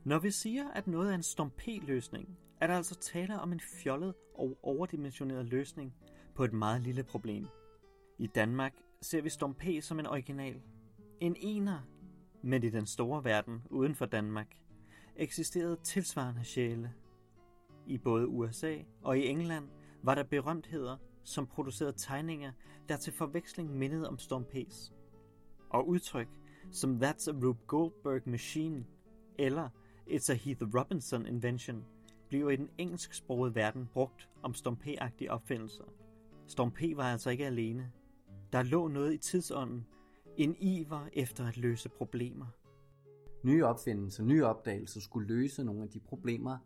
Når 0.03 0.19
vi 0.19 0.31
siger, 0.31 0.69
at 0.69 0.87
noget 0.87 1.11
er 1.11 1.15
en 1.15 1.23
Storm 1.23 1.51
P-løsning, 1.51 2.37
er 2.61 2.67
der 2.67 2.73
altså 2.73 2.95
tale 2.95 3.39
om 3.39 3.51
en 3.51 3.59
fjollet 3.59 4.13
og 4.33 4.57
overdimensioneret 4.63 5.45
løsning 5.45 5.93
på 6.35 6.43
et 6.43 6.53
meget 6.53 6.81
lille 6.81 7.03
problem. 7.03 7.47
I 8.17 8.27
Danmark 8.27 8.73
ser 9.01 9.21
vi 9.21 9.29
Storm 9.29 9.53
P 9.53 9.63
som 9.81 9.99
en 9.99 10.05
original. 10.05 10.61
En 11.19 11.35
ener, 11.39 11.79
men 12.41 12.63
i 12.63 12.69
den 12.69 12.85
store 12.85 13.23
verden 13.23 13.61
uden 13.69 13.95
for 13.95 14.05
Danmark 14.05 14.47
eksisterede 15.15 15.75
tilsvarende 15.83 16.43
sjæle. 16.43 16.93
I 17.87 17.97
både 17.97 18.27
USA 18.27 18.77
og 19.01 19.19
i 19.19 19.27
England 19.27 19.69
var 20.03 20.15
der 20.15 20.23
berømtheder, 20.23 20.97
som 21.23 21.47
producerede 21.47 21.93
tegninger, 21.97 22.51
der 22.89 22.97
til 22.97 23.13
forveksling 23.13 23.77
mindede 23.77 24.09
om 24.09 24.17
stompes, 24.17 24.65
P's. 24.67 24.93
Og 25.69 25.87
udtryk 25.87 26.27
som 26.71 27.03
That's 27.03 27.29
a 27.29 27.33
Rube 27.33 27.59
Goldberg 27.67 28.21
Machine 28.25 28.85
eller 29.39 29.69
It's 30.07 30.31
a 30.31 30.35
Heath 30.35 30.63
Robinson 30.75 31.25
Invention 31.25 31.85
bliver 32.29 32.49
i 32.49 32.55
den 32.55 32.69
engelsksprogede 32.77 33.55
verden 33.55 33.89
brugt 33.93 34.29
om 34.43 34.53
Storm 34.53 34.75
P-agtige 34.75 35.31
opfindelser. 35.31 35.83
Storm 36.47 36.71
P 36.71 36.81
var 36.95 37.03
altså 37.03 37.29
ikke 37.29 37.45
alene. 37.45 37.91
Der 38.53 38.63
lå 38.63 38.87
noget 38.87 39.13
i 39.13 39.17
tidsånden, 39.17 39.85
en 40.37 40.55
iver 40.59 41.07
efter 41.13 41.47
at 41.47 41.57
løse 41.57 41.89
problemer. 41.89 42.45
Nye 43.43 43.65
opfindelser, 43.65 44.23
nye 44.23 44.45
opdagelser 44.45 44.99
skulle 44.99 45.27
løse 45.27 45.63
nogle 45.63 45.83
af 45.83 45.89
de 45.89 45.99
problemer, 45.99 46.57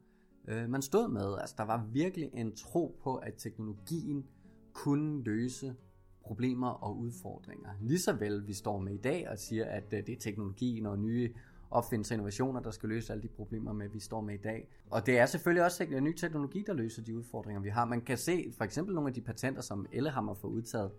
øh, 0.47 0.69
man 0.69 0.81
stod 0.81 1.07
med. 1.07 1.37
Altså, 1.39 1.55
der 1.57 1.63
var 1.63 1.85
virkelig 1.91 2.29
en 2.33 2.55
tro 2.55 2.99
på, 3.03 3.15
at 3.15 3.33
teknologien 3.37 4.25
kunne 4.73 5.23
løse 5.23 5.75
problemer 6.25 6.69
og 6.69 6.97
udfordringer. 6.97 7.69
Lige 7.81 8.19
vel 8.19 8.47
vi 8.47 8.53
står 8.53 8.79
med 8.79 8.93
i 8.93 8.97
dag 8.97 9.29
og 9.29 9.39
siger, 9.39 9.65
at 9.65 9.83
øh, 9.93 10.05
det 10.05 10.09
er 10.09 10.19
teknologien 10.19 10.85
og 10.85 10.99
nye 10.99 11.33
opfindelser 11.71 12.15
og 12.15 12.17
innovationer, 12.17 12.61
der 12.61 12.71
skal 12.71 12.89
løse 12.89 13.13
alle 13.13 13.23
de 13.23 13.27
problemer, 13.27 13.73
med 13.73 13.89
vi 13.89 13.99
står 13.99 14.21
med 14.21 14.33
i 14.33 14.41
dag. 14.41 14.67
Og 14.89 15.05
det 15.05 15.19
er 15.19 15.25
selvfølgelig 15.25 15.63
også 15.63 15.83
øh, 15.83 16.01
ny 16.01 16.13
teknologi, 16.13 16.63
der 16.67 16.73
løser 16.73 17.03
de 17.03 17.17
udfordringer, 17.17 17.61
vi 17.61 17.69
har. 17.69 17.85
Man 17.85 18.01
kan 18.01 18.17
se 18.17 18.53
for 18.57 18.63
eksempel 18.63 18.95
nogle 18.95 19.07
af 19.07 19.13
de 19.13 19.21
patenter, 19.21 19.61
som 19.61 19.85
Ellehammer 19.91 20.33
får 20.33 20.47
udtaget. 20.47 20.91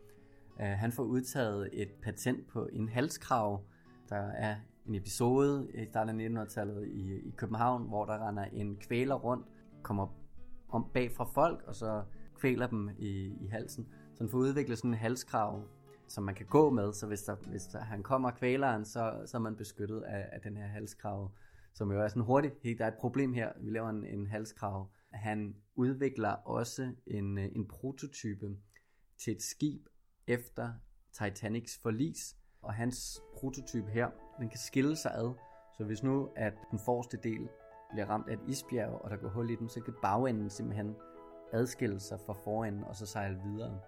Øh, 0.61 0.67
han 0.67 0.93
får 0.93 1.03
udtaget 1.03 1.69
et 1.73 1.89
patent 2.03 2.49
på 2.49 2.69
en 2.73 2.89
halskrav. 2.89 3.63
Der 4.09 4.17
er 4.17 4.57
en 4.87 4.95
episode 4.95 5.69
i 5.75 5.85
starten 5.85 6.21
af 6.21 6.45
1900-tallet 6.45 6.87
i, 6.87 7.15
i 7.15 7.31
København, 7.37 7.89
hvor 7.89 8.05
der 8.05 8.29
render 8.29 8.45
en 8.45 8.77
kvæler 8.77 9.15
rundt, 9.15 9.47
kommer 9.83 10.07
om 10.69 10.87
bag 10.95 11.13
fra 11.13 11.25
folk, 11.25 11.63
og 11.67 11.75
så 11.75 12.03
kvæler 12.35 12.67
dem 12.67 12.91
i, 12.99 13.09
i 13.41 13.47
halsen. 13.51 13.87
Så 14.17 14.23
han 14.23 14.29
får 14.29 14.39
udviklet 14.39 14.79
sådan 14.79 14.91
en 14.91 14.99
halskrav, 14.99 15.63
som 16.09 16.25
man 16.25 16.35
kan 16.35 16.47
gå 16.47 16.71
med, 16.71 16.93
så 16.93 17.07
hvis, 17.07 17.23
der, 17.23 17.35
hvis 17.35 17.67
der, 17.67 17.81
han 17.81 18.03
kommer 18.03 18.31
kvæleren, 18.31 18.85
så, 18.85 19.23
så 19.27 19.37
er 19.37 19.41
man 19.41 19.57
beskyttet 19.57 20.01
af, 20.03 20.29
af 20.33 20.41
den 20.41 20.57
her 20.57 20.67
halskrav, 20.67 21.31
som 21.75 21.93
jo 21.93 22.01
er 22.01 22.09
sådan 22.09 22.23
hurtigt, 22.23 22.55
hey, 22.63 22.79
der 22.79 22.85
er 22.85 22.89
et 22.89 22.99
problem 23.01 23.33
her, 23.33 23.53
vi 23.61 23.71
laver 23.71 23.89
en, 23.89 24.05
en 24.05 24.27
halskrav. 24.27 24.91
Han 25.13 25.57
udvikler 25.75 26.31
også 26.31 26.93
en, 27.07 27.39
en 27.39 27.69
prototype 27.69 28.57
til 29.19 29.33
et 29.33 29.43
skib 29.43 29.87
efter 30.27 30.73
Titanics 31.13 31.79
forlis, 31.83 32.37
og 32.63 32.75
hans 32.75 33.23
prototype 33.35 33.91
her, 33.91 34.11
den 34.39 34.49
kan 34.49 34.59
skille 34.59 34.97
sig 34.97 35.13
ad, 35.15 35.35
så 35.79 35.85
hvis 35.85 36.03
nu 36.03 36.29
at 36.37 36.55
den 36.71 36.79
forreste 36.79 37.17
del 37.23 37.49
bliver 37.91 38.07
ramt 38.07 38.29
af 38.29 38.33
et 38.33 38.49
isbjerg, 38.49 38.93
og 38.93 39.11
der 39.11 39.17
går 39.17 39.29
hul 39.29 39.51
i 39.51 39.57
den, 39.57 39.69
så 39.69 39.81
kan 39.81 39.95
bagenden 40.03 40.51
simpelthen 40.51 40.95
adskille 41.53 42.01
sig 42.01 42.21
fra 42.27 42.33
forenden 42.33 42.85
og 42.85 42.97
så 42.97 43.07
sejle 43.07 43.41
videre. 43.45 43.81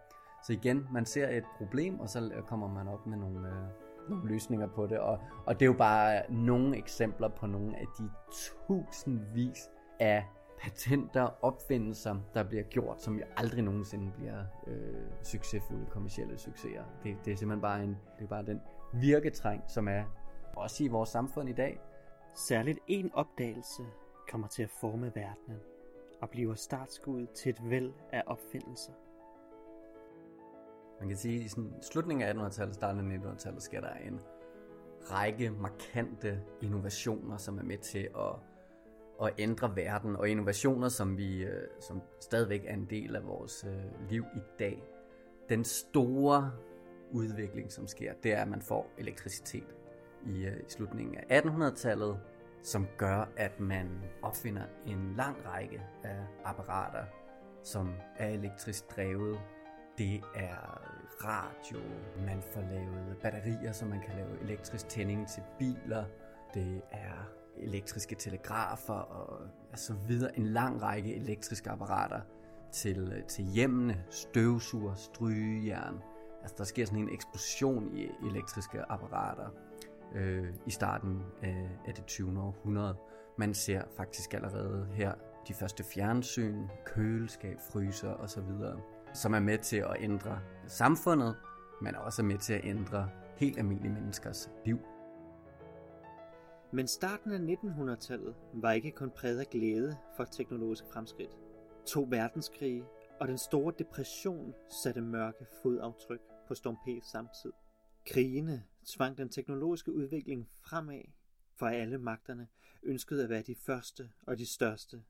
Så 0.47 0.53
igen, 0.53 0.87
man 0.93 1.05
ser 1.05 1.29
et 1.29 1.45
problem, 1.57 2.01
og 2.01 2.09
så 2.09 2.43
kommer 2.47 2.69
man 2.69 2.89
op 2.89 3.07
med 3.07 3.19
nogle, 3.19 3.49
øh, 3.49 3.55
nogle 4.09 4.29
løsninger 4.29 4.67
på 4.67 4.87
det. 4.87 4.99
Og, 4.99 5.19
og 5.47 5.55
det 5.55 5.63
er 5.63 5.67
jo 5.67 5.79
bare 5.79 6.33
nogle 6.33 6.77
eksempler 6.77 7.29
på 7.29 7.47
nogle 7.47 7.77
af 7.77 7.87
de 7.99 8.11
tusindvis 8.33 9.71
af 10.01 10.27
patenter, 10.61 11.45
opfindelser, 11.45 12.17
der 12.35 12.43
bliver 12.43 12.63
gjort, 12.63 13.03
som 13.03 13.19
jo 13.19 13.25
aldrig 13.37 13.63
nogensinde 13.63 14.13
bliver 14.13 14.45
øh, 14.67 14.95
succesfulde 15.23 15.87
kommersielle 15.87 16.39
succeser. 16.39 16.85
Det, 17.03 17.17
det 17.25 17.33
er 17.33 17.37
simpelthen 17.37 17.61
bare, 17.61 17.85
en, 17.85 17.97
det 18.19 18.25
er 18.25 18.29
bare 18.29 18.47
den 18.47 18.61
virketræng, 18.93 19.63
som 19.69 19.89
er 19.89 20.05
også 20.57 20.85
i 20.85 20.89
vores 20.89 21.09
samfund 21.09 21.49
i 21.49 21.53
dag. 21.53 21.81
Særligt 22.35 22.79
en 22.87 23.11
opdagelse 23.15 23.83
kommer 24.31 24.49
til 24.49 24.63
at 24.63 24.71
forme 24.71 25.13
verdenen 25.15 25.61
og 26.21 26.31
bliver 26.31 26.55
startskuddet 26.55 27.31
til 27.31 27.51
et 27.51 27.71
væld 27.71 27.93
af 28.13 28.23
opfindelser. 28.27 28.93
Man 31.01 31.09
kan 31.09 31.17
sige, 31.19 31.39
at 31.39 31.45
i 31.45 31.49
sådan 31.49 31.73
slutningen 31.83 32.29
af 32.29 32.33
1800-tallet, 32.33 32.75
starten 32.75 33.13
af 33.13 33.17
1900-tallet, 33.17 33.63
sker 33.63 33.81
der 33.81 33.93
en 33.93 34.21
række 35.11 35.51
markante 35.51 36.41
innovationer, 36.63 37.37
som 37.37 37.59
er 37.59 37.63
med 37.63 37.79
til 37.79 38.09
at, 38.19 38.35
at 39.23 39.35
ændre 39.39 39.77
verden, 39.77 40.17
og 40.17 40.29
innovationer, 40.29 40.89
som 40.89 41.19
vi 41.19 41.45
øh, 41.45 41.69
som 41.81 42.03
stadigvæk 42.21 42.65
er 42.67 42.75
en 42.75 42.87
del 42.91 43.17
af 43.17 43.27
vores 43.27 43.65
øh, 43.65 44.11
liv 44.11 44.25
i 44.37 44.41
dag. 44.59 44.83
Den 45.49 45.65
store 45.65 46.53
udvikling, 47.11 47.73
som 47.73 47.87
sker, 47.87 48.13
det 48.23 48.33
er, 48.33 48.43
at 48.43 48.49
man 48.49 48.63
får 48.63 48.91
elektricitet 48.99 49.77
i, 50.27 50.45
øh, 50.45 50.57
i 50.57 50.71
slutningen 50.71 51.17
af 51.29 51.41
1800-tallet, 51.41 52.21
som 52.63 52.87
gør, 52.97 53.29
at 53.37 53.61
man 53.61 53.89
opfinder 54.23 54.63
en 54.87 55.15
lang 55.17 55.37
række 55.47 55.83
af 56.05 56.21
apparater, 56.45 57.05
som 57.63 57.93
er 58.17 58.29
elektrisk 58.29 58.97
drevet, 58.97 59.39
det 59.99 60.23
er 60.35 60.81
radio, 61.25 61.79
man 62.27 62.43
får 62.53 62.61
lavet 62.61 63.17
batterier, 63.23 63.73
så 63.73 63.85
man 63.85 64.01
kan 64.01 64.15
lave 64.17 64.43
elektrisk 64.43 64.89
tænding 64.89 65.29
til 65.29 65.43
biler. 65.59 66.05
Det 66.55 66.83
er 66.91 67.31
elektriske 67.57 68.15
telegrafer 68.15 68.95
og 68.95 69.49
så 69.75 69.95
videre. 70.09 70.39
En 70.39 70.47
lang 70.47 70.83
række 70.83 71.15
elektriske 71.15 71.71
apparater 71.71 72.21
til, 72.73 73.25
til 73.29 73.45
hjemmene, 73.45 74.05
støvsuger, 74.11 74.95
strygejern. 74.95 76.03
Altså 76.43 76.55
der 76.59 76.65
sker 76.65 76.87
sådan 76.87 77.03
en 77.03 77.15
eksplosion 77.15 77.97
i 77.97 78.11
elektriske 78.31 78.83
apparater 78.91 79.49
øh, 80.15 80.55
i 80.67 80.71
starten 80.71 81.23
af, 81.43 81.69
af 81.87 81.95
det 81.95 82.07
20. 82.07 82.41
århundrede. 82.41 82.97
Man 83.39 83.55
ser 83.55 83.83
faktisk 83.97 84.35
allerede 84.35 84.89
her 84.93 85.13
de 85.49 85.55
første 85.55 85.85
fjernsyn, 85.85 86.67
køleskab, 86.85 87.59
fryser 87.73 88.15
osv 88.15 88.51
som 89.13 89.35
er 89.35 89.41
med 89.41 89.59
til 89.59 89.77
at 89.77 89.97
ændre 90.01 90.41
samfundet, 90.67 91.37
men 91.83 91.95
også 91.95 92.23
er 92.23 92.27
med 92.27 92.39
til 92.39 92.53
at 92.53 92.65
ændre 92.65 93.11
helt 93.37 93.59
almindelige 93.59 93.93
menneskers 93.93 94.51
liv. 94.65 94.79
Men 96.73 96.89
starten 96.89 97.33
af 97.33 97.55
1900-tallet 97.55 98.35
var 98.53 98.73
ikke 98.73 98.91
kun 98.91 99.11
præget 99.11 99.41
af 99.41 99.47
glæde 99.47 99.97
for 100.17 100.25
teknologisk 100.25 100.85
fremskridt. 100.93 101.37
To 101.87 102.07
verdenskrige 102.11 102.85
og 103.21 103.29
den 103.29 103.39
store 103.39 103.73
depression 103.79 104.55
satte 104.83 105.01
mørke 105.01 105.47
fodaftryk 105.63 106.21
på 106.49 106.55
Storm 106.55 106.77
P's 106.87 107.11
samtid. 107.11 107.53
Krigene 108.07 108.65
tvang 108.87 109.19
den 109.19 109.29
teknologiske 109.29 109.93
udvikling 109.93 110.49
fremad, 110.65 111.03
for 111.57 111.67
alle 111.67 111.99
magterne 111.99 112.49
ønskede 112.83 113.25
at 113.25 113.29
være 113.29 113.43
de 113.43 113.55
første 113.55 114.11
og 114.27 114.39
de 114.39 114.47
største. 114.47 115.03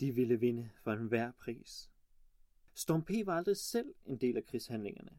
De 0.00 0.12
ville 0.12 0.40
vinde 0.40 0.70
for 0.84 0.92
enhver 0.92 1.32
pris. 1.40 1.90
Storm 2.82 3.02
P 3.02 3.10
var 3.26 3.36
aldrig 3.36 3.56
selv 3.56 3.94
en 4.06 4.16
del 4.16 4.36
af 4.36 4.44
krigshandlingerne. 4.44 5.10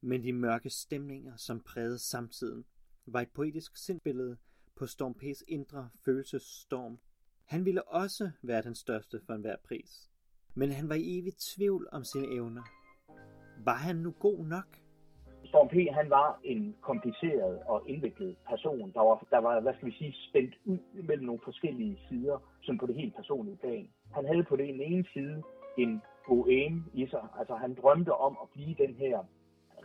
Men 0.00 0.22
de 0.22 0.32
mørke 0.32 0.70
stemninger, 0.70 1.36
som 1.36 1.60
prægede 1.60 1.98
samtiden, 1.98 2.64
var 3.06 3.20
et 3.20 3.30
poetisk 3.34 3.76
sindbillede 3.76 4.36
på 4.76 4.86
Storm 4.86 5.14
P's 5.22 5.44
indre 5.48 5.88
følelsesstorm. 6.04 6.98
Han 7.44 7.64
ville 7.64 7.88
også 7.88 8.30
være 8.42 8.62
den 8.62 8.74
største 8.74 9.20
for 9.26 9.34
enhver 9.34 9.56
pris. 9.68 10.10
Men 10.54 10.70
han 10.72 10.88
var 10.88 10.94
i 10.94 11.18
evig 11.18 11.32
tvivl 11.36 11.88
om 11.92 12.04
sine 12.04 12.34
evner. 12.34 12.62
Var 13.64 13.76
han 13.76 13.96
nu 13.96 14.10
god 14.10 14.46
nok? 14.46 14.80
Storm 15.44 15.68
P. 15.68 15.74
han 15.94 16.10
var 16.10 16.40
en 16.44 16.76
kompliceret 16.80 17.58
og 17.66 17.88
indviklet 17.88 18.36
person, 18.48 18.92
der 18.92 19.00
var, 19.00 19.26
der 19.30 19.38
var, 19.38 19.60
hvad 19.60 19.74
skal 19.74 19.88
vi 19.88 19.92
sige, 19.92 20.14
spændt 20.28 20.54
ud 20.64 20.78
mellem 21.08 21.26
nogle 21.26 21.40
forskellige 21.44 21.98
sider, 22.08 22.38
som 22.62 22.78
på 22.78 22.86
det 22.86 22.94
helt 22.94 23.16
personlige 23.16 23.56
plan. 23.56 23.88
Han 24.12 24.26
havde 24.26 24.44
på 24.44 24.56
den 24.56 24.80
ene 24.80 25.04
side 25.12 25.42
en 25.78 26.02
boheme 26.28 26.84
i 26.94 27.06
sig. 27.06 27.28
Altså 27.38 27.54
han 27.54 27.74
drømte 27.82 28.12
om 28.14 28.36
at 28.42 28.48
blive 28.54 28.74
den 28.78 28.94
her 28.94 29.18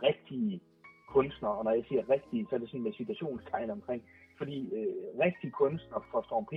rigtige 0.02 0.60
kunstner, 1.08 1.48
og 1.48 1.64
når 1.64 1.70
jeg 1.70 1.84
siger 1.88 2.10
rigtige, 2.10 2.46
så 2.48 2.54
er 2.54 2.58
det 2.58 2.68
sådan 2.68 2.82
med 2.82 2.92
citationstegn 2.92 3.70
omkring, 3.70 4.02
fordi 4.38 4.74
øh, 4.74 4.94
rigtig 5.20 5.52
kunstner 5.52 5.98
for 6.10 6.22
Storm 6.22 6.46
P, 6.46 6.52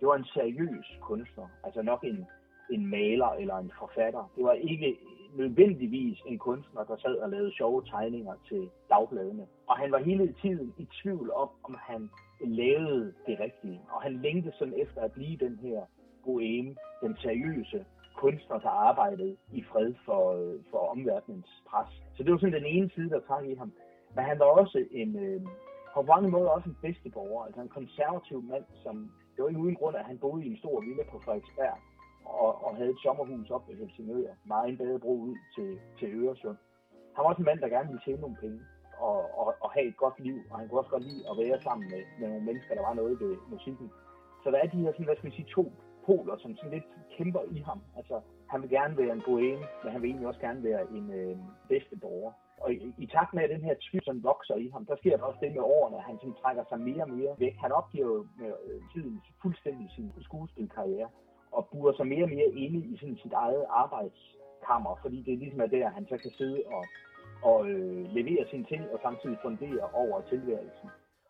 det 0.00 0.08
var 0.08 0.16
en 0.16 0.24
seriøs 0.24 0.98
kunstner, 1.00 1.46
altså 1.64 1.82
nok 1.82 2.04
en, 2.04 2.26
en 2.70 2.86
maler 2.86 3.28
eller 3.28 3.56
en 3.56 3.72
forfatter. 3.78 4.32
Det 4.36 4.44
var 4.44 4.52
ikke 4.52 4.98
nødvendigvis 5.34 6.18
en 6.26 6.38
kunstner, 6.38 6.84
der 6.84 6.96
sad 6.96 7.14
og 7.14 7.30
lavede 7.30 7.52
sjove 7.52 7.82
tegninger 7.84 8.34
til 8.48 8.70
dagbladene. 8.90 9.46
Og 9.68 9.76
han 9.76 9.92
var 9.92 9.98
hele 9.98 10.34
tiden 10.42 10.74
i 10.78 10.86
tvivl 11.02 11.32
om, 11.32 11.48
om 11.64 11.76
han 11.80 12.10
lavede 12.40 13.14
det 13.26 13.40
rigtige. 13.40 13.80
Og 13.90 14.02
han 14.02 14.12
længte 14.22 14.52
sådan 14.58 14.74
efter 14.74 15.00
at 15.02 15.12
blive 15.12 15.36
den 15.36 15.58
her 15.62 15.80
boheme, 16.24 16.76
den 17.02 17.16
seriøse 17.16 17.84
kunstner, 18.22 18.58
der 18.58 18.68
arbejdede 18.88 19.36
i 19.52 19.60
fred 19.70 19.94
for, 20.06 20.22
øh, 20.38 20.54
for 20.70 20.78
omverdenens 20.94 21.52
pres. 21.68 21.90
Så 22.14 22.22
det 22.22 22.32
var 22.32 22.38
sådan 22.38 22.58
den 22.60 22.72
ene 22.74 22.90
side, 22.94 23.10
der 23.10 23.20
trak 23.20 23.44
i 23.44 23.54
ham. 23.54 23.72
Men 24.14 24.24
han 24.24 24.38
var 24.38 24.44
også 24.44 24.78
en, 24.90 25.10
øh, 25.26 25.40
på 25.94 26.02
mange 26.02 26.28
måder 26.30 26.50
også 26.50 26.68
en 26.68 26.78
bedsteborger, 26.82 27.44
altså 27.46 27.60
en 27.60 27.76
konservativ 27.78 28.42
mand, 28.42 28.64
som 28.82 28.94
det 29.32 29.42
var 29.42 29.48
ikke 29.48 29.60
uden 29.60 29.80
grund, 29.80 29.96
at 29.96 30.04
han 30.04 30.18
boede 30.18 30.44
i 30.44 30.50
en 30.50 30.58
stor 30.62 30.80
villa 30.80 31.02
på 31.10 31.18
Frederiksberg 31.24 31.78
og, 32.24 32.64
og 32.64 32.76
havde 32.76 32.90
et 32.90 33.02
sommerhus 33.02 33.50
op 33.50 33.68
ved 33.68 33.76
Helsingør 33.76 34.32
meget 34.44 34.68
en 34.68 34.78
badebro 34.78 35.14
ud 35.28 35.36
til, 35.54 35.78
til 35.98 36.08
Øresund. 36.22 36.58
Han 37.14 37.22
var 37.22 37.28
også 37.30 37.42
en 37.42 37.50
mand, 37.50 37.60
der 37.60 37.68
gerne 37.68 37.88
ville 37.88 38.04
tjene 38.04 38.20
nogle 38.20 38.36
penge 38.40 38.60
og, 38.98 39.18
og, 39.40 39.54
og 39.60 39.70
have 39.70 39.86
et 39.86 39.96
godt 39.96 40.20
liv, 40.20 40.38
og 40.50 40.58
han 40.58 40.68
kunne 40.68 40.80
også 40.80 40.90
godt 40.90 41.08
lide 41.10 41.22
at 41.30 41.38
være 41.42 41.62
sammen 41.62 41.86
med, 41.92 42.02
med 42.20 42.28
nogle 42.28 42.44
mennesker, 42.44 42.74
der 42.74 42.82
var 42.88 42.94
noget 42.94 43.20
ved 43.20 43.36
musikken. 43.54 43.90
Så 44.42 44.50
der 44.50 44.58
er 44.58 44.66
de 44.66 44.82
her 44.82 44.92
sådan, 44.92 45.04
hvad 45.04 45.16
skal 45.16 45.30
vi 45.30 45.36
sige, 45.36 45.54
to 45.56 45.72
poler, 46.08 46.36
som 46.42 46.56
sådan 46.56 46.74
lidt 46.76 46.88
kæmper 47.16 47.42
i 47.56 47.58
ham. 47.68 47.80
Altså, 47.98 48.16
han 48.52 48.58
vil 48.62 48.70
gerne 48.70 48.96
være 49.02 49.12
en 49.18 49.26
boheme, 49.28 49.64
men 49.82 49.92
han 49.92 50.00
vil 50.02 50.10
egentlig 50.10 50.28
også 50.28 50.40
gerne 50.46 50.62
være 50.70 50.82
en 50.96 51.06
øh, 51.20 51.36
bedste 51.68 51.96
borger. 52.02 52.32
Og 52.62 52.68
i, 52.72 52.76
i 53.04 53.06
takt 53.06 53.34
med, 53.34 53.42
at 53.42 53.50
den 53.54 53.64
her 53.68 53.74
tvivl 53.84 54.04
sådan 54.04 54.28
vokser 54.30 54.56
i 54.64 54.68
ham, 54.74 54.86
der 54.86 54.96
sker 54.96 55.16
der 55.16 55.24
også 55.24 55.40
det 55.42 55.52
med 55.52 55.62
årene, 55.76 55.96
at 55.96 56.08
han 56.08 56.16
sådan 56.18 56.40
trækker 56.42 56.64
sig 56.68 56.80
mere 56.80 57.02
og 57.06 57.10
mere 57.10 57.32
væk. 57.38 57.54
Han 57.64 57.72
opgiver 57.72 58.06
jo 58.06 58.26
med 58.40 58.52
øh, 58.66 58.80
tiden 58.92 59.22
fuldstændig 59.42 59.86
sin 59.96 60.12
skuespilkarriere 60.26 61.08
og 61.56 61.68
burer 61.72 61.92
sig 61.96 62.06
mere 62.06 62.24
og 62.24 62.32
mere 62.36 62.50
inde 62.64 62.78
i 62.92 62.96
sådan 62.96 63.18
sit 63.22 63.32
eget 63.32 63.64
arbejdskammer, 63.68 64.92
fordi 65.02 65.18
det 65.22 65.38
ligesom 65.38 65.60
er 65.60 65.66
der, 65.66 65.88
han 65.88 66.06
så 66.08 66.16
kan 66.22 66.30
sidde 66.30 66.62
og, 66.76 66.84
og 67.42 67.68
øh, 67.70 68.02
levere 68.16 68.44
sine 68.50 68.64
ting 68.64 68.82
og 68.92 68.98
samtidig 69.02 69.38
fundere 69.42 69.84
over 69.92 70.20
tilværelsen. 70.20 70.88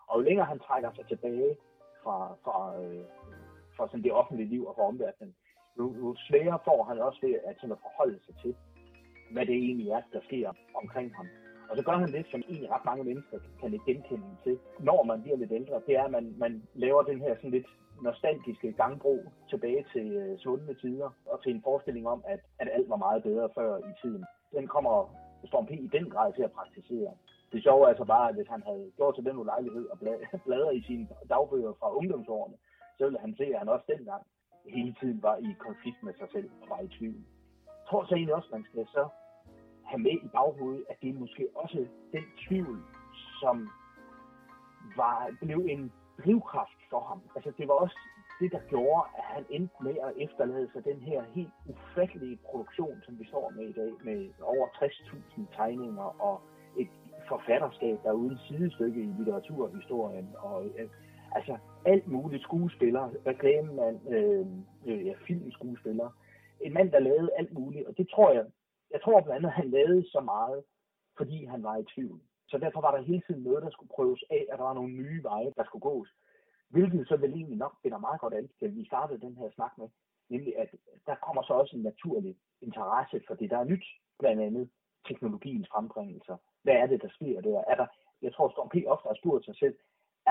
Og 0.09 0.19
jo 0.19 0.23
længere 0.29 0.47
han 0.47 0.59
trækker 0.59 0.91
sig 0.93 1.07
tilbage 1.09 1.57
fra, 2.03 2.37
fra, 2.45 2.83
øh, 2.83 3.05
fra 3.79 3.89
sådan 3.89 4.05
det 4.05 4.13
offentlige 4.13 4.49
liv 4.55 4.67
og 4.67 4.75
fra 4.77 4.89
omverdenen, 4.93 5.35
jo, 5.79 5.85
jo 6.01 6.17
sværere 6.29 6.59
får 6.65 6.85
han 6.85 6.99
også 6.99 7.19
ved 7.27 7.35
at, 7.49 7.57
sådan 7.57 7.77
at 7.77 7.85
forholde 7.87 8.19
sig 8.27 8.35
til, 8.43 8.55
hvad 9.33 9.47
det 9.47 9.55
egentlig 9.55 9.89
er, 9.89 10.03
der 10.13 10.21
sker 10.29 10.53
omkring 10.83 11.17
ham. 11.17 11.27
Og 11.71 11.77
så 11.77 11.83
gør 11.85 11.93
han 11.93 12.13
det, 12.13 12.27
som 12.31 12.41
egentlig 12.49 12.71
ret 12.71 12.85
mange 12.85 13.05
mennesker 13.05 13.39
kan 13.61 13.71
lidt 13.71 13.85
genkende 13.85 14.37
til, 14.45 14.59
når 14.79 15.03
man 15.03 15.23
bliver 15.23 15.37
lidt 15.37 15.53
ældre. 15.53 15.83
Det 15.87 15.95
er, 15.97 16.05
at 16.05 16.11
man, 16.11 16.35
man 16.39 16.63
laver 16.75 17.03
den 17.03 17.21
her 17.21 17.35
sådan 17.37 17.51
lidt 17.51 17.67
nostalgiske 18.03 18.73
gangbro 18.73 19.17
tilbage 19.51 19.85
til 19.93 20.07
uh, 20.23 20.39
svundne 20.39 20.75
tider, 20.75 21.11
og 21.27 21.43
til 21.43 21.55
en 21.55 21.63
forestilling 21.63 22.09
om, 22.09 22.25
at, 22.27 22.41
at 22.59 22.69
alt 22.73 22.89
var 22.89 22.97
meget 22.97 23.23
bedre 23.23 23.49
før 23.55 23.79
i 23.79 23.93
tiden. 24.03 24.25
Den 24.53 24.67
kommer 24.67 25.15
Storm 25.45 25.67
P. 25.67 25.71
i 25.71 25.91
den 25.93 26.11
grad 26.11 26.33
til 26.33 26.43
at 26.43 26.53
praktisere. 26.53 27.11
Det 27.53 27.63
sjove 27.63 27.85
er 27.85 27.89
altså 27.89 28.05
bare, 28.05 28.29
at 28.29 28.35
hvis 28.35 28.49
han 28.49 28.63
havde 28.63 28.91
gjort 28.97 29.15
til 29.15 29.25
den 29.25 29.37
ulejlighed 29.37 29.87
og 29.87 29.99
bladre 30.45 30.77
i 30.77 30.83
sine 30.83 31.09
dagbøger 31.29 31.73
fra 31.81 31.97
ungdomsårene, 31.97 32.57
så 32.99 33.05
ville 33.05 33.21
han 33.21 33.35
se, 33.37 33.45
at 33.45 33.59
han 33.59 33.69
også 33.69 33.87
dengang 33.97 34.23
hele 34.67 34.97
tiden 35.01 35.23
var 35.23 35.37
i 35.37 35.55
konflikt 35.59 36.03
med 36.03 36.15
sig 36.15 36.29
selv 36.33 36.51
og 36.63 36.69
var 36.69 36.81
i 36.81 36.89
tvivl. 36.89 37.23
Jeg 37.67 37.85
tror 37.91 38.05
så 38.05 38.15
egentlig 38.15 38.35
også, 38.35 38.49
at 38.49 38.53
man 38.59 38.65
skal 38.65 38.87
så 38.87 39.09
have 39.85 40.03
med 40.03 40.17
i 40.27 40.29
baghovedet, 40.29 40.85
at 40.91 40.97
det 41.03 41.09
er 41.11 41.19
måske 41.25 41.49
også 41.55 41.87
den 42.13 42.25
tvivl, 42.49 42.79
som 43.41 43.69
var, 44.97 45.37
blev 45.43 45.61
en 45.71 45.93
drivkraft 46.25 46.81
for 46.91 47.01
ham. 47.01 47.21
Altså 47.37 47.53
det 47.59 47.69
var 47.69 47.75
også 47.75 47.99
det, 48.41 48.53
der 48.53 48.61
gjorde, 48.69 49.03
at 49.19 49.25
han 49.25 49.45
endte 49.51 49.75
med 49.83 49.97
at 50.07 50.13
efterlade 50.17 50.69
sig 50.73 50.85
den 50.85 51.01
her 51.01 51.23
helt 51.35 51.53
ufattelige 51.67 52.39
produktion, 52.51 53.03
som 53.05 53.19
vi 53.19 53.25
står 53.27 53.53
med 53.57 53.69
i 53.69 53.73
dag, 53.73 53.93
med 54.05 54.31
over 54.43 54.67
60.000 54.67 55.57
tegninger 55.57 56.23
og 56.29 56.41
et 56.77 56.91
forfatterskab, 57.29 57.99
der 58.03 58.09
er 58.09 58.21
uden 58.23 58.39
sidestykke 58.39 59.01
i 59.01 59.13
litteraturhistorien, 59.19 60.29
og 60.39 60.67
øh, 60.67 60.89
altså 61.33 61.59
alt 61.85 62.07
muligt 62.07 62.43
skuespiller, 62.43 63.11
reklamemand, 63.27 64.13
øh, 64.15 64.47
øh, 64.87 65.07
ja, 65.07 65.15
filmskuespiller. 65.27 66.11
En 66.61 66.73
mand, 66.73 66.91
der 66.91 66.99
lavede 66.99 67.31
alt 67.39 67.53
muligt, 67.53 67.87
og 67.87 67.97
det 67.97 68.09
tror 68.11 68.33
jeg, 68.33 68.47
jeg 68.91 69.03
tror 69.03 69.21
blandt 69.21 69.37
andet, 69.37 69.49
at 69.49 69.55
han 69.55 69.71
lavede 69.71 70.11
så 70.11 70.21
meget, 70.21 70.65
fordi 71.17 71.45
han 71.45 71.63
var 71.63 71.77
i 71.77 71.85
tvivl. 71.95 72.21
Så 72.49 72.59
derfor 72.59 72.81
var 72.81 72.97
der 72.97 73.03
hele 73.03 73.23
tiden 73.27 73.43
noget, 73.43 73.63
der 73.63 73.71
skulle 73.71 73.95
prøves 73.95 74.25
af, 74.31 74.47
at 74.51 74.59
der 74.59 74.65
var 74.65 74.75
nogle 74.75 74.93
nye 74.93 75.23
veje, 75.23 75.53
der 75.57 75.65
skulle 75.65 75.83
gås. 75.83 76.09
Hvilket 76.69 77.09
så 77.09 77.17
vel 77.17 77.33
egentlig 77.33 77.59
nok 77.59 77.75
finder 77.83 77.99
meget 77.99 78.21
godt 78.21 78.35
an 78.35 78.49
til, 78.59 78.77
vi 78.77 78.85
startede 78.87 79.21
den 79.21 79.37
her 79.37 79.51
snak 79.51 79.73
med. 79.79 79.89
Nemlig, 80.29 80.59
at 80.59 80.71
der 81.07 81.15
kommer 81.15 81.43
så 81.43 81.53
også 81.53 81.77
en 81.77 81.83
naturlig 81.83 82.37
interesse 82.61 83.21
for 83.27 83.35
det, 83.35 83.51
der 83.51 83.59
er 83.59 83.65
nyt. 83.65 83.85
Blandt 84.19 84.43
andet 84.43 84.69
teknologiens 85.09 85.69
frembringelser. 85.73 86.37
Hvad 86.63 86.75
er 86.75 86.87
det, 86.87 87.03
der 87.03 87.09
sker 87.09 87.41
der? 87.41 87.65
Er 87.67 87.77
der 87.77 87.87
jeg 88.23 88.35
tror, 88.35 88.51
Storm 88.51 88.69
P. 88.69 88.75
ofte 88.87 89.07
har 89.09 89.15
spurgt 89.15 89.45
sig 89.45 89.57
selv, 89.57 89.75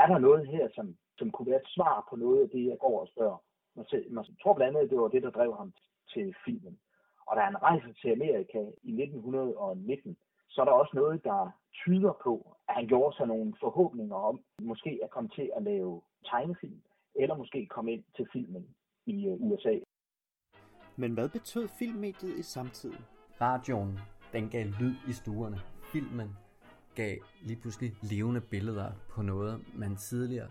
er 0.02 0.08
der 0.08 0.18
noget 0.18 0.48
her, 0.48 0.68
som, 0.76 0.96
som 1.18 1.32
kunne 1.32 1.52
være 1.52 1.62
et 1.62 1.74
svar 1.76 2.08
på 2.10 2.16
noget 2.16 2.44
af 2.44 2.50
det, 2.50 2.66
jeg 2.66 2.78
går 2.80 3.02
og 3.02 3.08
spørger? 3.08 3.38
Man 4.16 4.26
tror 4.42 4.54
blandt 4.54 4.78
andet, 4.78 4.90
det 4.90 5.00
var 5.00 5.08
det, 5.08 5.24
der 5.24 5.30
drev 5.30 5.58
ham 5.58 5.74
til 6.14 6.36
filmen. 6.46 6.80
Og 7.28 7.36
da 7.38 7.42
han 7.42 7.62
rejser 7.62 7.94
til 8.02 8.10
Amerika 8.12 8.60
i 8.90 8.92
1919, 9.04 10.18
så 10.50 10.62
er 10.62 10.66
der 10.66 10.72
også 10.72 10.92
noget, 10.96 11.24
der 11.24 11.52
tyder 11.74 12.14
på, 12.24 12.58
at 12.70 12.76
han 12.76 12.88
gjorde 12.88 13.18
sig 13.18 13.28
nogle 13.28 13.54
forhåbninger 13.60 14.16
om, 14.16 14.40
måske 14.62 15.00
at 15.04 15.10
komme 15.10 15.30
til 15.30 15.52
at 15.56 15.64
lave 15.64 16.02
tegnefilm, 16.26 16.82
eller 17.16 17.36
måske 17.38 17.66
komme 17.66 17.94
ind 17.94 18.04
til 18.16 18.28
filmen 18.34 18.68
i 19.06 19.28
øh, 19.28 19.36
USA. 19.42 19.80
Men 20.96 21.14
hvad 21.14 21.30
betød 21.30 21.68
filmmediet 21.68 22.36
i 22.40 22.44
samtiden? 22.44 23.04
Radioen, 23.42 24.00
den 24.34 24.50
gav 24.50 24.66
lyd 24.66 24.96
i 25.10 25.14
stuerne. 25.14 25.58
Filmen 25.94 26.30
gav 26.98 27.18
lige 27.42 27.62
pludselig 27.62 27.96
levende 28.02 28.42
billeder 28.42 28.92
på 29.10 29.22
noget, 29.22 29.64
man 29.76 29.96
tidligere 29.96 30.50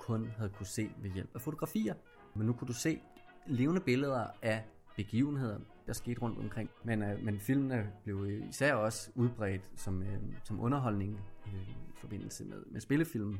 kun 0.00 0.30
havde 0.36 0.50
kunne 0.50 0.66
se 0.66 0.90
ved 0.98 1.10
hjælp 1.10 1.34
af 1.34 1.40
fotografier. 1.40 1.94
Men 2.34 2.46
nu 2.46 2.52
kunne 2.52 2.68
du 2.68 2.72
se 2.72 3.00
levende 3.46 3.80
billeder 3.80 4.26
af 4.42 4.64
begivenheder, 4.96 5.58
der 5.86 5.92
skete 5.92 6.20
rundt 6.20 6.38
omkring. 6.38 6.70
Men, 6.84 7.02
øh, 7.02 7.24
men 7.24 7.40
filmene 7.40 7.92
blev 8.04 8.26
især 8.48 8.74
også 8.74 9.10
udbredt 9.14 9.70
som, 9.76 10.02
øh, 10.02 10.18
som 10.44 10.60
underholdning 10.60 11.20
øh, 11.46 11.68
i 11.68 11.94
forbindelse 11.96 12.44
med, 12.44 12.62
med 12.66 12.80
spillefilm, 12.80 13.38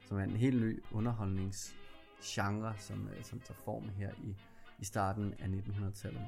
som 0.00 0.18
er 0.18 0.22
en 0.22 0.36
helt 0.36 0.60
ny 0.60 0.82
underholdningsgenre, 0.92 2.74
som, 2.78 3.08
øh, 3.08 3.24
som 3.24 3.40
tager 3.40 3.58
form 3.64 3.88
her 3.88 4.10
i, 4.24 4.36
i 4.78 4.84
starten 4.84 5.34
af 5.38 5.48
1900-tallet. 5.48 6.26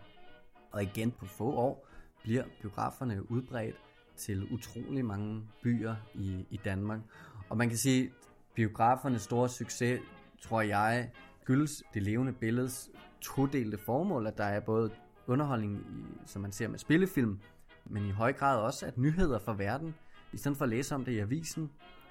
Og 0.73 0.83
igen 0.83 1.11
på 1.11 1.27
få 1.27 1.53
år 1.53 1.89
bliver 2.23 2.45
biograferne 2.61 3.31
udbredt 3.31 3.77
til 4.19 4.53
utrolig 4.53 5.05
mange 5.05 5.43
byer 5.63 5.95
i, 6.15 6.47
i 6.51 6.61
Danmark. 6.65 7.01
Og 7.49 7.57
man 7.57 7.69
kan 7.69 7.79
sige, 7.79 8.13
biografernes 8.55 9.23
store 9.23 9.49
succes, 9.49 10.01
tror 10.41 10.61
jeg, 10.61 11.11
skyldes 11.43 11.83
det 11.95 12.03
levende 12.03 12.33
billedes 12.33 12.91
todelte 13.21 13.79
formål, 13.79 14.27
at 14.27 14.39
der 14.39 14.45
er 14.45 14.61
både 14.61 14.91
underholdning, 15.27 15.87
som 16.27 16.43
man 16.43 16.53
ser 16.53 16.69
med 16.69 16.79
spillefilm, 16.79 17.39
men 17.85 18.07
i 18.07 18.11
høj 18.11 18.33
grad 18.33 18.59
også, 18.59 18.87
at 18.87 18.99
nyheder 18.99 19.39
fra 19.39 19.55
verden, 19.55 19.95
i 20.33 20.37
stedet 20.37 20.59
for 20.59 20.65
at 20.65 20.69
læse 20.69 20.95
om 20.95 21.05
det 21.05 21.13
i 21.13 21.19
avisen, 21.19 21.71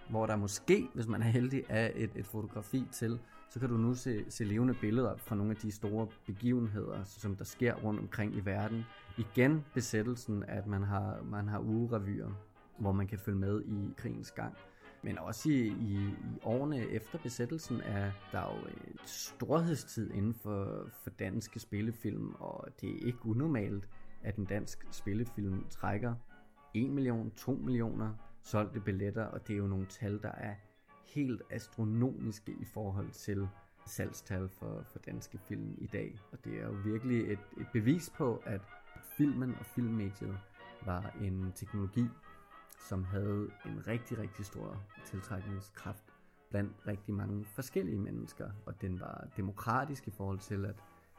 hvor 0.10 0.26
der 0.26 0.36
måske, 0.36 0.88
hvis 0.94 1.08
man 1.08 1.22
er 1.22 1.26
heldig, 1.26 1.64
er 1.70 1.92
et, 1.96 2.10
et 2.16 2.26
fotografi 2.26 2.88
til, 2.92 3.20
så 3.50 3.60
kan 3.60 3.70
du 3.70 3.78
nu 3.78 3.94
se, 3.94 4.26
se 4.30 4.44
levende 4.44 4.74
billeder 4.74 5.18
fra 5.18 5.36
nogle 5.36 5.52
af 5.52 5.58
de 5.58 5.72
store 5.72 6.08
begivenheder, 6.26 7.04
som 7.04 7.36
der 7.36 7.44
sker 7.44 7.74
rundt 7.76 8.00
omkring 8.00 8.36
i 8.36 8.40
verden. 8.40 8.86
Igen 9.18 9.66
besættelsen, 9.74 10.44
at 10.44 10.68
man 10.68 10.84
har, 10.84 11.22
man 11.24 11.48
har 11.48 11.60
ugerevyer, 11.60 12.30
hvor 12.78 12.92
man 12.92 13.08
kan 13.08 13.20
følge 13.20 13.38
med 13.38 13.62
i 13.66 13.94
krigens 13.98 14.32
gang. 14.32 14.54
Men 15.04 15.18
også 15.18 15.50
i, 15.50 15.68
i, 15.68 15.94
i 16.08 16.40
årene 16.44 16.80
efter 16.80 17.18
besættelsen 17.18 17.82
er 17.82 18.12
der 18.32 18.42
jo 18.42 18.68
et 18.68 19.10
storhedstid 19.10 20.12
inden 20.12 20.34
for, 20.34 20.90
for 21.04 21.10
danske 21.10 21.60
spillefilm, 21.60 22.36
og 22.40 22.68
det 22.82 22.90
er 22.90 23.06
ikke 23.06 23.26
unormalt, 23.26 23.88
at 24.24 24.36
en 24.36 24.46
dansk 24.46 24.88
spillefilm 24.92 25.66
trækker 25.70 26.16
1 26.74 26.90
million, 26.90 27.32
2 27.32 27.52
millioner 27.52 28.14
solgte 28.42 28.80
billetter, 28.80 29.26
og 29.26 29.48
det 29.48 29.54
er 29.54 29.58
jo 29.58 29.68
nogle 29.68 29.86
tal, 29.86 30.22
der 30.22 30.32
er 30.32 30.54
helt 31.16 31.42
astronomiske 31.50 32.52
i 32.52 32.66
forhold 32.66 33.12
til 33.12 33.48
salgstal 33.86 34.50
for, 34.50 34.84
for 34.92 35.00
danske 35.00 35.38
film 35.38 35.78
i 35.78 35.88
dag. 35.88 36.20
Og 36.32 36.46
det 36.46 36.54
er 36.54 36.66
jo 36.66 36.76
virkelig 36.86 37.32
et, 37.32 37.40
et 37.58 37.68
bevis 37.74 38.10
på, 38.18 38.44
at 38.46 38.62
filmen 39.18 39.56
og 39.60 39.66
filmmediet 39.66 40.38
var 40.86 41.16
en 41.22 41.52
teknologi, 41.56 42.06
som 42.80 43.04
havde 43.04 43.50
en 43.66 43.88
rigtig, 43.88 44.18
rigtig 44.18 44.46
stor 44.46 44.84
tiltrækningskraft 45.06 46.04
blandt 46.50 46.88
rigtig 46.88 47.14
mange 47.14 47.46
forskellige 47.46 47.98
mennesker, 47.98 48.50
og 48.66 48.82
den 48.82 49.00
var 49.00 49.28
demokratisk 49.38 50.08
i 50.08 50.12
forhold 50.12 50.40
til, 50.40 50.66
at, 50.66 50.76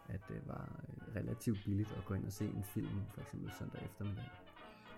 at 0.09 0.20
det 0.29 0.42
var 0.46 0.81
øh, 0.88 1.16
relativt 1.16 1.59
billigt 1.64 1.92
at 1.92 2.05
gå 2.05 2.14
ind 2.14 2.27
og 2.27 2.33
se 2.33 2.44
en 2.44 2.64
film, 2.64 3.01
for 3.14 3.20
eksempel 3.20 3.53
søndag 3.59 3.83
eftermiddag. 3.85 4.31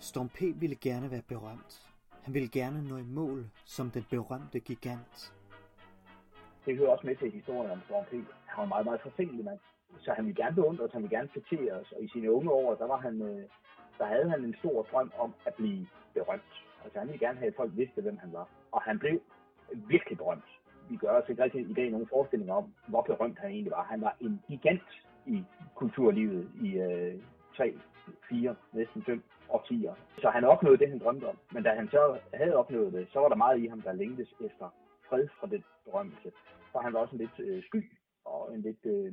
Storm 0.01 0.29
P. 0.29 0.41
ville 0.61 0.77
gerne 0.77 1.11
være 1.11 1.23
berømt. 1.23 1.90
Han 2.31 2.35
ville 2.35 2.49
gerne 2.61 2.89
nå 2.89 2.97
i 2.97 3.09
mål 3.21 3.45
som 3.65 3.91
den 3.91 4.07
berømte 4.11 4.61
gigant. 4.61 5.35
Det 6.67 6.77
hører 6.77 6.91
også 6.91 7.07
med 7.07 7.17
til 7.17 7.31
historien 7.31 7.71
om 7.71 7.81
Storm 7.87 8.05
P. 8.05 8.13
Han 8.47 8.59
var 8.63 8.65
meget, 8.65 8.85
meget 8.85 9.01
forfængelig 9.01 9.45
mand. 9.45 9.59
Så 9.99 10.13
han 10.13 10.27
ville 10.27 10.43
gerne 10.43 10.55
beundre 10.55 10.89
han 10.93 11.03
ville 11.03 11.17
gerne 11.17 11.29
fætere 11.35 11.73
os. 11.73 11.93
Og 11.93 12.03
i 12.05 12.09
sine 12.09 12.33
unge 12.33 12.51
år, 12.51 12.75
der, 12.75 12.87
var 12.87 12.97
han, 12.97 13.23
øh, 13.23 13.43
der 13.99 14.07
havde 14.07 14.31
han 14.31 14.45
en 14.45 14.55
stor 14.59 14.83
drøm 14.83 15.13
om 15.19 15.35
at 15.47 15.55
blive 15.55 15.87
berømt. 16.15 16.53
Altså 16.85 16.99
han 16.99 17.09
ville 17.09 17.27
gerne 17.27 17.39
have, 17.39 17.49
at 17.49 17.57
folk 17.57 17.73
vidste, 17.75 18.03
hvem 18.03 18.19
han 18.19 18.33
var. 18.33 18.49
Og 18.73 18.83
han 18.83 18.99
blev 18.99 19.21
virkelig 19.73 20.19
berømt. 20.19 20.51
Vi 20.91 20.97
gør 20.97 21.21
os 21.21 21.29
ikke 21.29 21.43
rigtig 21.43 21.71
i 21.71 21.75
dag 21.75 21.91
nogen 21.91 22.09
forestillinger 22.09 22.55
om, 22.55 22.75
hvor 22.87 23.03
berømt 23.03 23.39
han 23.39 23.51
egentlig 23.51 23.73
var. 23.73 23.83
Han 23.83 24.01
var 24.01 24.17
en 24.21 24.43
gigant 24.49 24.89
i 25.27 25.45
kulturlivet 25.75 26.51
i 26.63 26.69
øh, 26.79 27.15
tre, 27.57 27.79
fire, 28.29 28.55
næsten 28.73 29.03
5 29.03 29.23
årtier. 29.51 29.95
Så 30.23 30.31
han 30.31 30.45
opnåede 30.45 30.79
det, 30.79 30.89
han 30.89 30.99
drømte 30.99 31.25
om. 31.25 31.39
Men 31.53 31.63
da 31.63 31.71
han 31.71 31.89
så 31.89 32.19
havde 32.35 32.57
opnået 32.57 32.93
det, 32.93 33.09
så 33.13 33.21
var 33.21 33.29
der 33.29 33.37
meget 33.37 33.59
i 33.61 33.67
ham, 33.67 33.81
der 33.81 33.93
længtes 33.93 34.29
efter 34.41 34.67
fred 35.09 35.29
fra 35.41 35.47
det 35.47 35.63
berømmelse. 35.85 36.31
Så 36.73 36.79
han 36.79 36.93
var 36.93 37.01
også 37.01 37.17
en 37.17 37.23
lidt 37.25 37.39
øh, 37.39 37.63
sky 37.63 37.83
og 38.25 38.55
en 38.55 38.61
lidt 38.61 38.87
øh, 38.87 39.13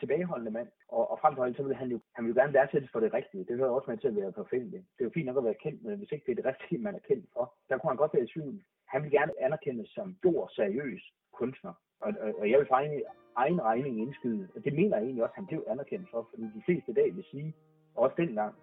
tilbageholdende 0.00 0.50
mand. 0.50 0.68
Og, 0.88 1.10
og 1.10 1.18
frem 1.22 1.34
for 1.36 1.44
alt, 1.44 1.56
så 1.56 1.62
ville 1.62 1.76
han 1.76 1.88
jo 1.88 2.00
han 2.12 2.24
ville 2.24 2.40
gerne 2.40 2.52
værdsættes 2.52 2.90
for 2.92 3.00
det 3.00 3.14
rigtige. 3.14 3.44
Det 3.44 3.56
hører 3.56 3.70
også 3.70 3.90
med 3.90 3.98
til 3.98 4.08
at 4.08 4.16
være 4.16 4.32
perfekt. 4.32 4.72
Det 4.72 5.00
er 5.00 5.04
jo 5.04 5.10
fint 5.14 5.26
nok 5.26 5.36
at 5.36 5.44
være 5.44 5.62
kendt, 5.64 5.84
men 5.84 5.98
hvis 5.98 6.12
ikke 6.12 6.26
det 6.26 6.32
er 6.32 6.42
det 6.42 6.50
rigtige, 6.52 6.78
man 6.86 6.94
er 6.94 7.06
kendt 7.08 7.26
for, 7.32 7.54
der 7.68 7.78
kunne 7.78 7.90
han 7.90 8.02
godt 8.02 8.14
være 8.14 8.22
i 8.24 8.32
tvivl. 8.34 8.62
Han 8.92 9.02
ville 9.02 9.18
gerne 9.18 9.32
anerkendes 9.46 9.88
som 9.88 10.16
stor, 10.18 10.48
seriøs 10.52 11.02
kunstner. 11.32 11.72
Og, 12.00 12.12
og, 12.20 12.34
og 12.38 12.50
jeg 12.50 12.58
vil 12.58 12.66
for 12.66 12.74
egen, 12.74 13.02
egen 13.36 13.60
regning 13.62 14.00
indskyde, 14.00 14.48
og 14.54 14.64
det 14.64 14.72
mener 14.72 14.96
jeg 14.96 15.04
egentlig 15.04 15.22
også, 15.24 15.32
at 15.32 15.40
han 15.40 15.46
blev 15.46 15.64
anerkendt 15.68 16.10
for, 16.10 16.28
fordi 16.30 16.42
de 16.42 16.62
fleste 16.66 16.90
i 16.90 16.94
dag 16.94 17.16
vil 17.16 17.24
sige, 17.30 17.54
også 17.94 18.14
dengang, 18.16 18.54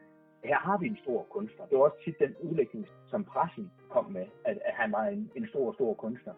her 0.47 0.59
har 0.67 0.77
vi 0.77 0.87
en 0.87 0.97
stor 1.03 1.27
kunstner. 1.35 1.65
Det 1.65 1.77
var 1.77 1.83
også 1.83 1.99
tit 2.03 2.19
den 2.19 2.35
udlægning, 2.45 2.87
som 3.11 3.23
pressen 3.23 3.71
kom 3.89 4.05
med, 4.11 4.25
at, 4.45 4.57
at 4.69 4.73
han 4.81 4.91
var 4.91 5.05
en, 5.05 5.31
en 5.35 5.47
stor, 5.47 5.73
stor 5.73 5.93
kunstner. 5.93 6.33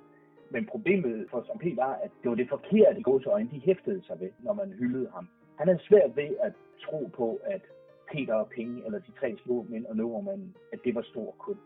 Men 0.52 0.66
problemet 0.66 1.28
for 1.32 1.44
Som 1.48 1.58
P. 1.58 1.66
var, 1.76 1.94
at 2.06 2.12
det 2.22 2.30
var 2.30 2.36
det 2.36 2.50
forkerte 2.50 3.02
godsøjne, 3.02 3.50
de 3.52 3.60
hæftede 3.60 4.02
sig 4.08 4.20
ved, 4.20 4.32
når 4.40 4.54
man 4.54 4.70
hyldede 4.72 5.10
ham. 5.16 5.28
han 5.58 5.68
havde 5.68 5.84
svært 5.90 6.16
ved 6.16 6.32
at 6.44 6.54
tro 6.86 7.10
på, 7.14 7.40
at 7.44 7.62
Peter 8.12 8.34
og 8.34 8.50
Penge, 8.56 8.86
eller 8.86 9.00
de 9.00 9.12
tre 9.20 9.38
små 9.44 9.66
mænd 9.70 9.86
og 9.86 9.96
nøvermanden, 9.96 10.56
at 10.74 10.80
det 10.84 10.96
var 10.96 11.02
stor 11.02 11.36
kunst. 11.40 11.62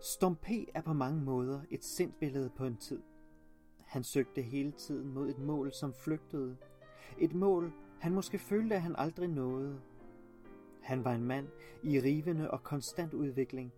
Storm 0.00 0.36
P. 0.36 0.48
er 0.74 0.82
på 0.82 0.92
mange 0.92 1.24
måder 1.24 1.60
et 1.70 1.84
sindbillede 1.84 2.50
på 2.58 2.64
en 2.64 2.76
tid. 2.76 3.02
Han 3.86 4.02
søgte 4.02 4.42
hele 4.42 4.70
tiden 4.72 5.14
mod 5.14 5.28
et 5.28 5.38
mål, 5.38 5.72
som 5.72 5.92
flygtede. 6.04 6.56
Et 7.18 7.34
mål, 7.34 7.72
han 8.00 8.12
måske 8.14 8.38
følte, 8.38 8.74
at 8.74 8.82
han 8.82 8.94
aldrig 8.98 9.28
nåede. 9.28 9.80
Han 10.86 11.04
var 11.04 11.12
en 11.14 11.24
mand 11.24 11.48
i 11.82 12.00
rivende 12.00 12.50
og 12.50 12.62
konstant 12.62 13.14
udvikling. 13.14 13.72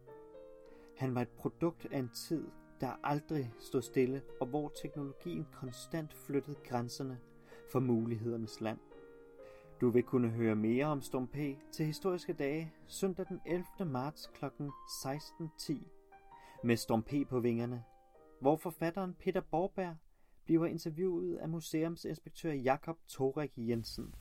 Han 0.97 1.15
var 1.15 1.23
et 1.23 1.29
produkt 1.29 1.87
af 1.91 1.99
en 1.99 2.09
tid, 2.09 2.49
der 2.81 3.01
aldrig 3.05 3.53
stod 3.59 3.83
stille, 3.83 4.23
og 4.41 4.47
hvor 4.47 4.73
teknologien 4.83 5.47
konstant 5.53 6.15
flyttede 6.15 6.57
grænserne 6.65 7.19
for 7.73 7.81
mulighedernes 7.81 8.61
land. 8.61 8.79
Du 9.81 9.91
vil 9.91 10.03
kunne 10.03 10.29
høre 10.29 10.57
mere 10.57 10.87
om 10.87 11.03
Storm 11.03 11.27
P 11.27 11.37
til 11.73 11.87
historiske 11.87 12.33
dage 12.33 12.73
søndag 12.87 13.27
den 13.29 13.41
11. 13.47 13.65
marts 13.87 14.31
kl. 14.35 14.45
16.10 14.45 15.75
med 16.65 16.77
Storm 16.77 17.03
P 17.03 17.29
på 17.29 17.41
vingerne, 17.41 17.85
hvor 18.41 18.57
forfatteren 18.57 19.15
Peter 19.15 19.41
Borberg 19.41 19.97
bliver 20.45 20.67
interviewet 20.67 21.37
af 21.37 21.49
museumsinspektør 21.49 22.53
Jakob 22.53 22.97
Torek 23.09 23.53
Jensen. 23.57 24.15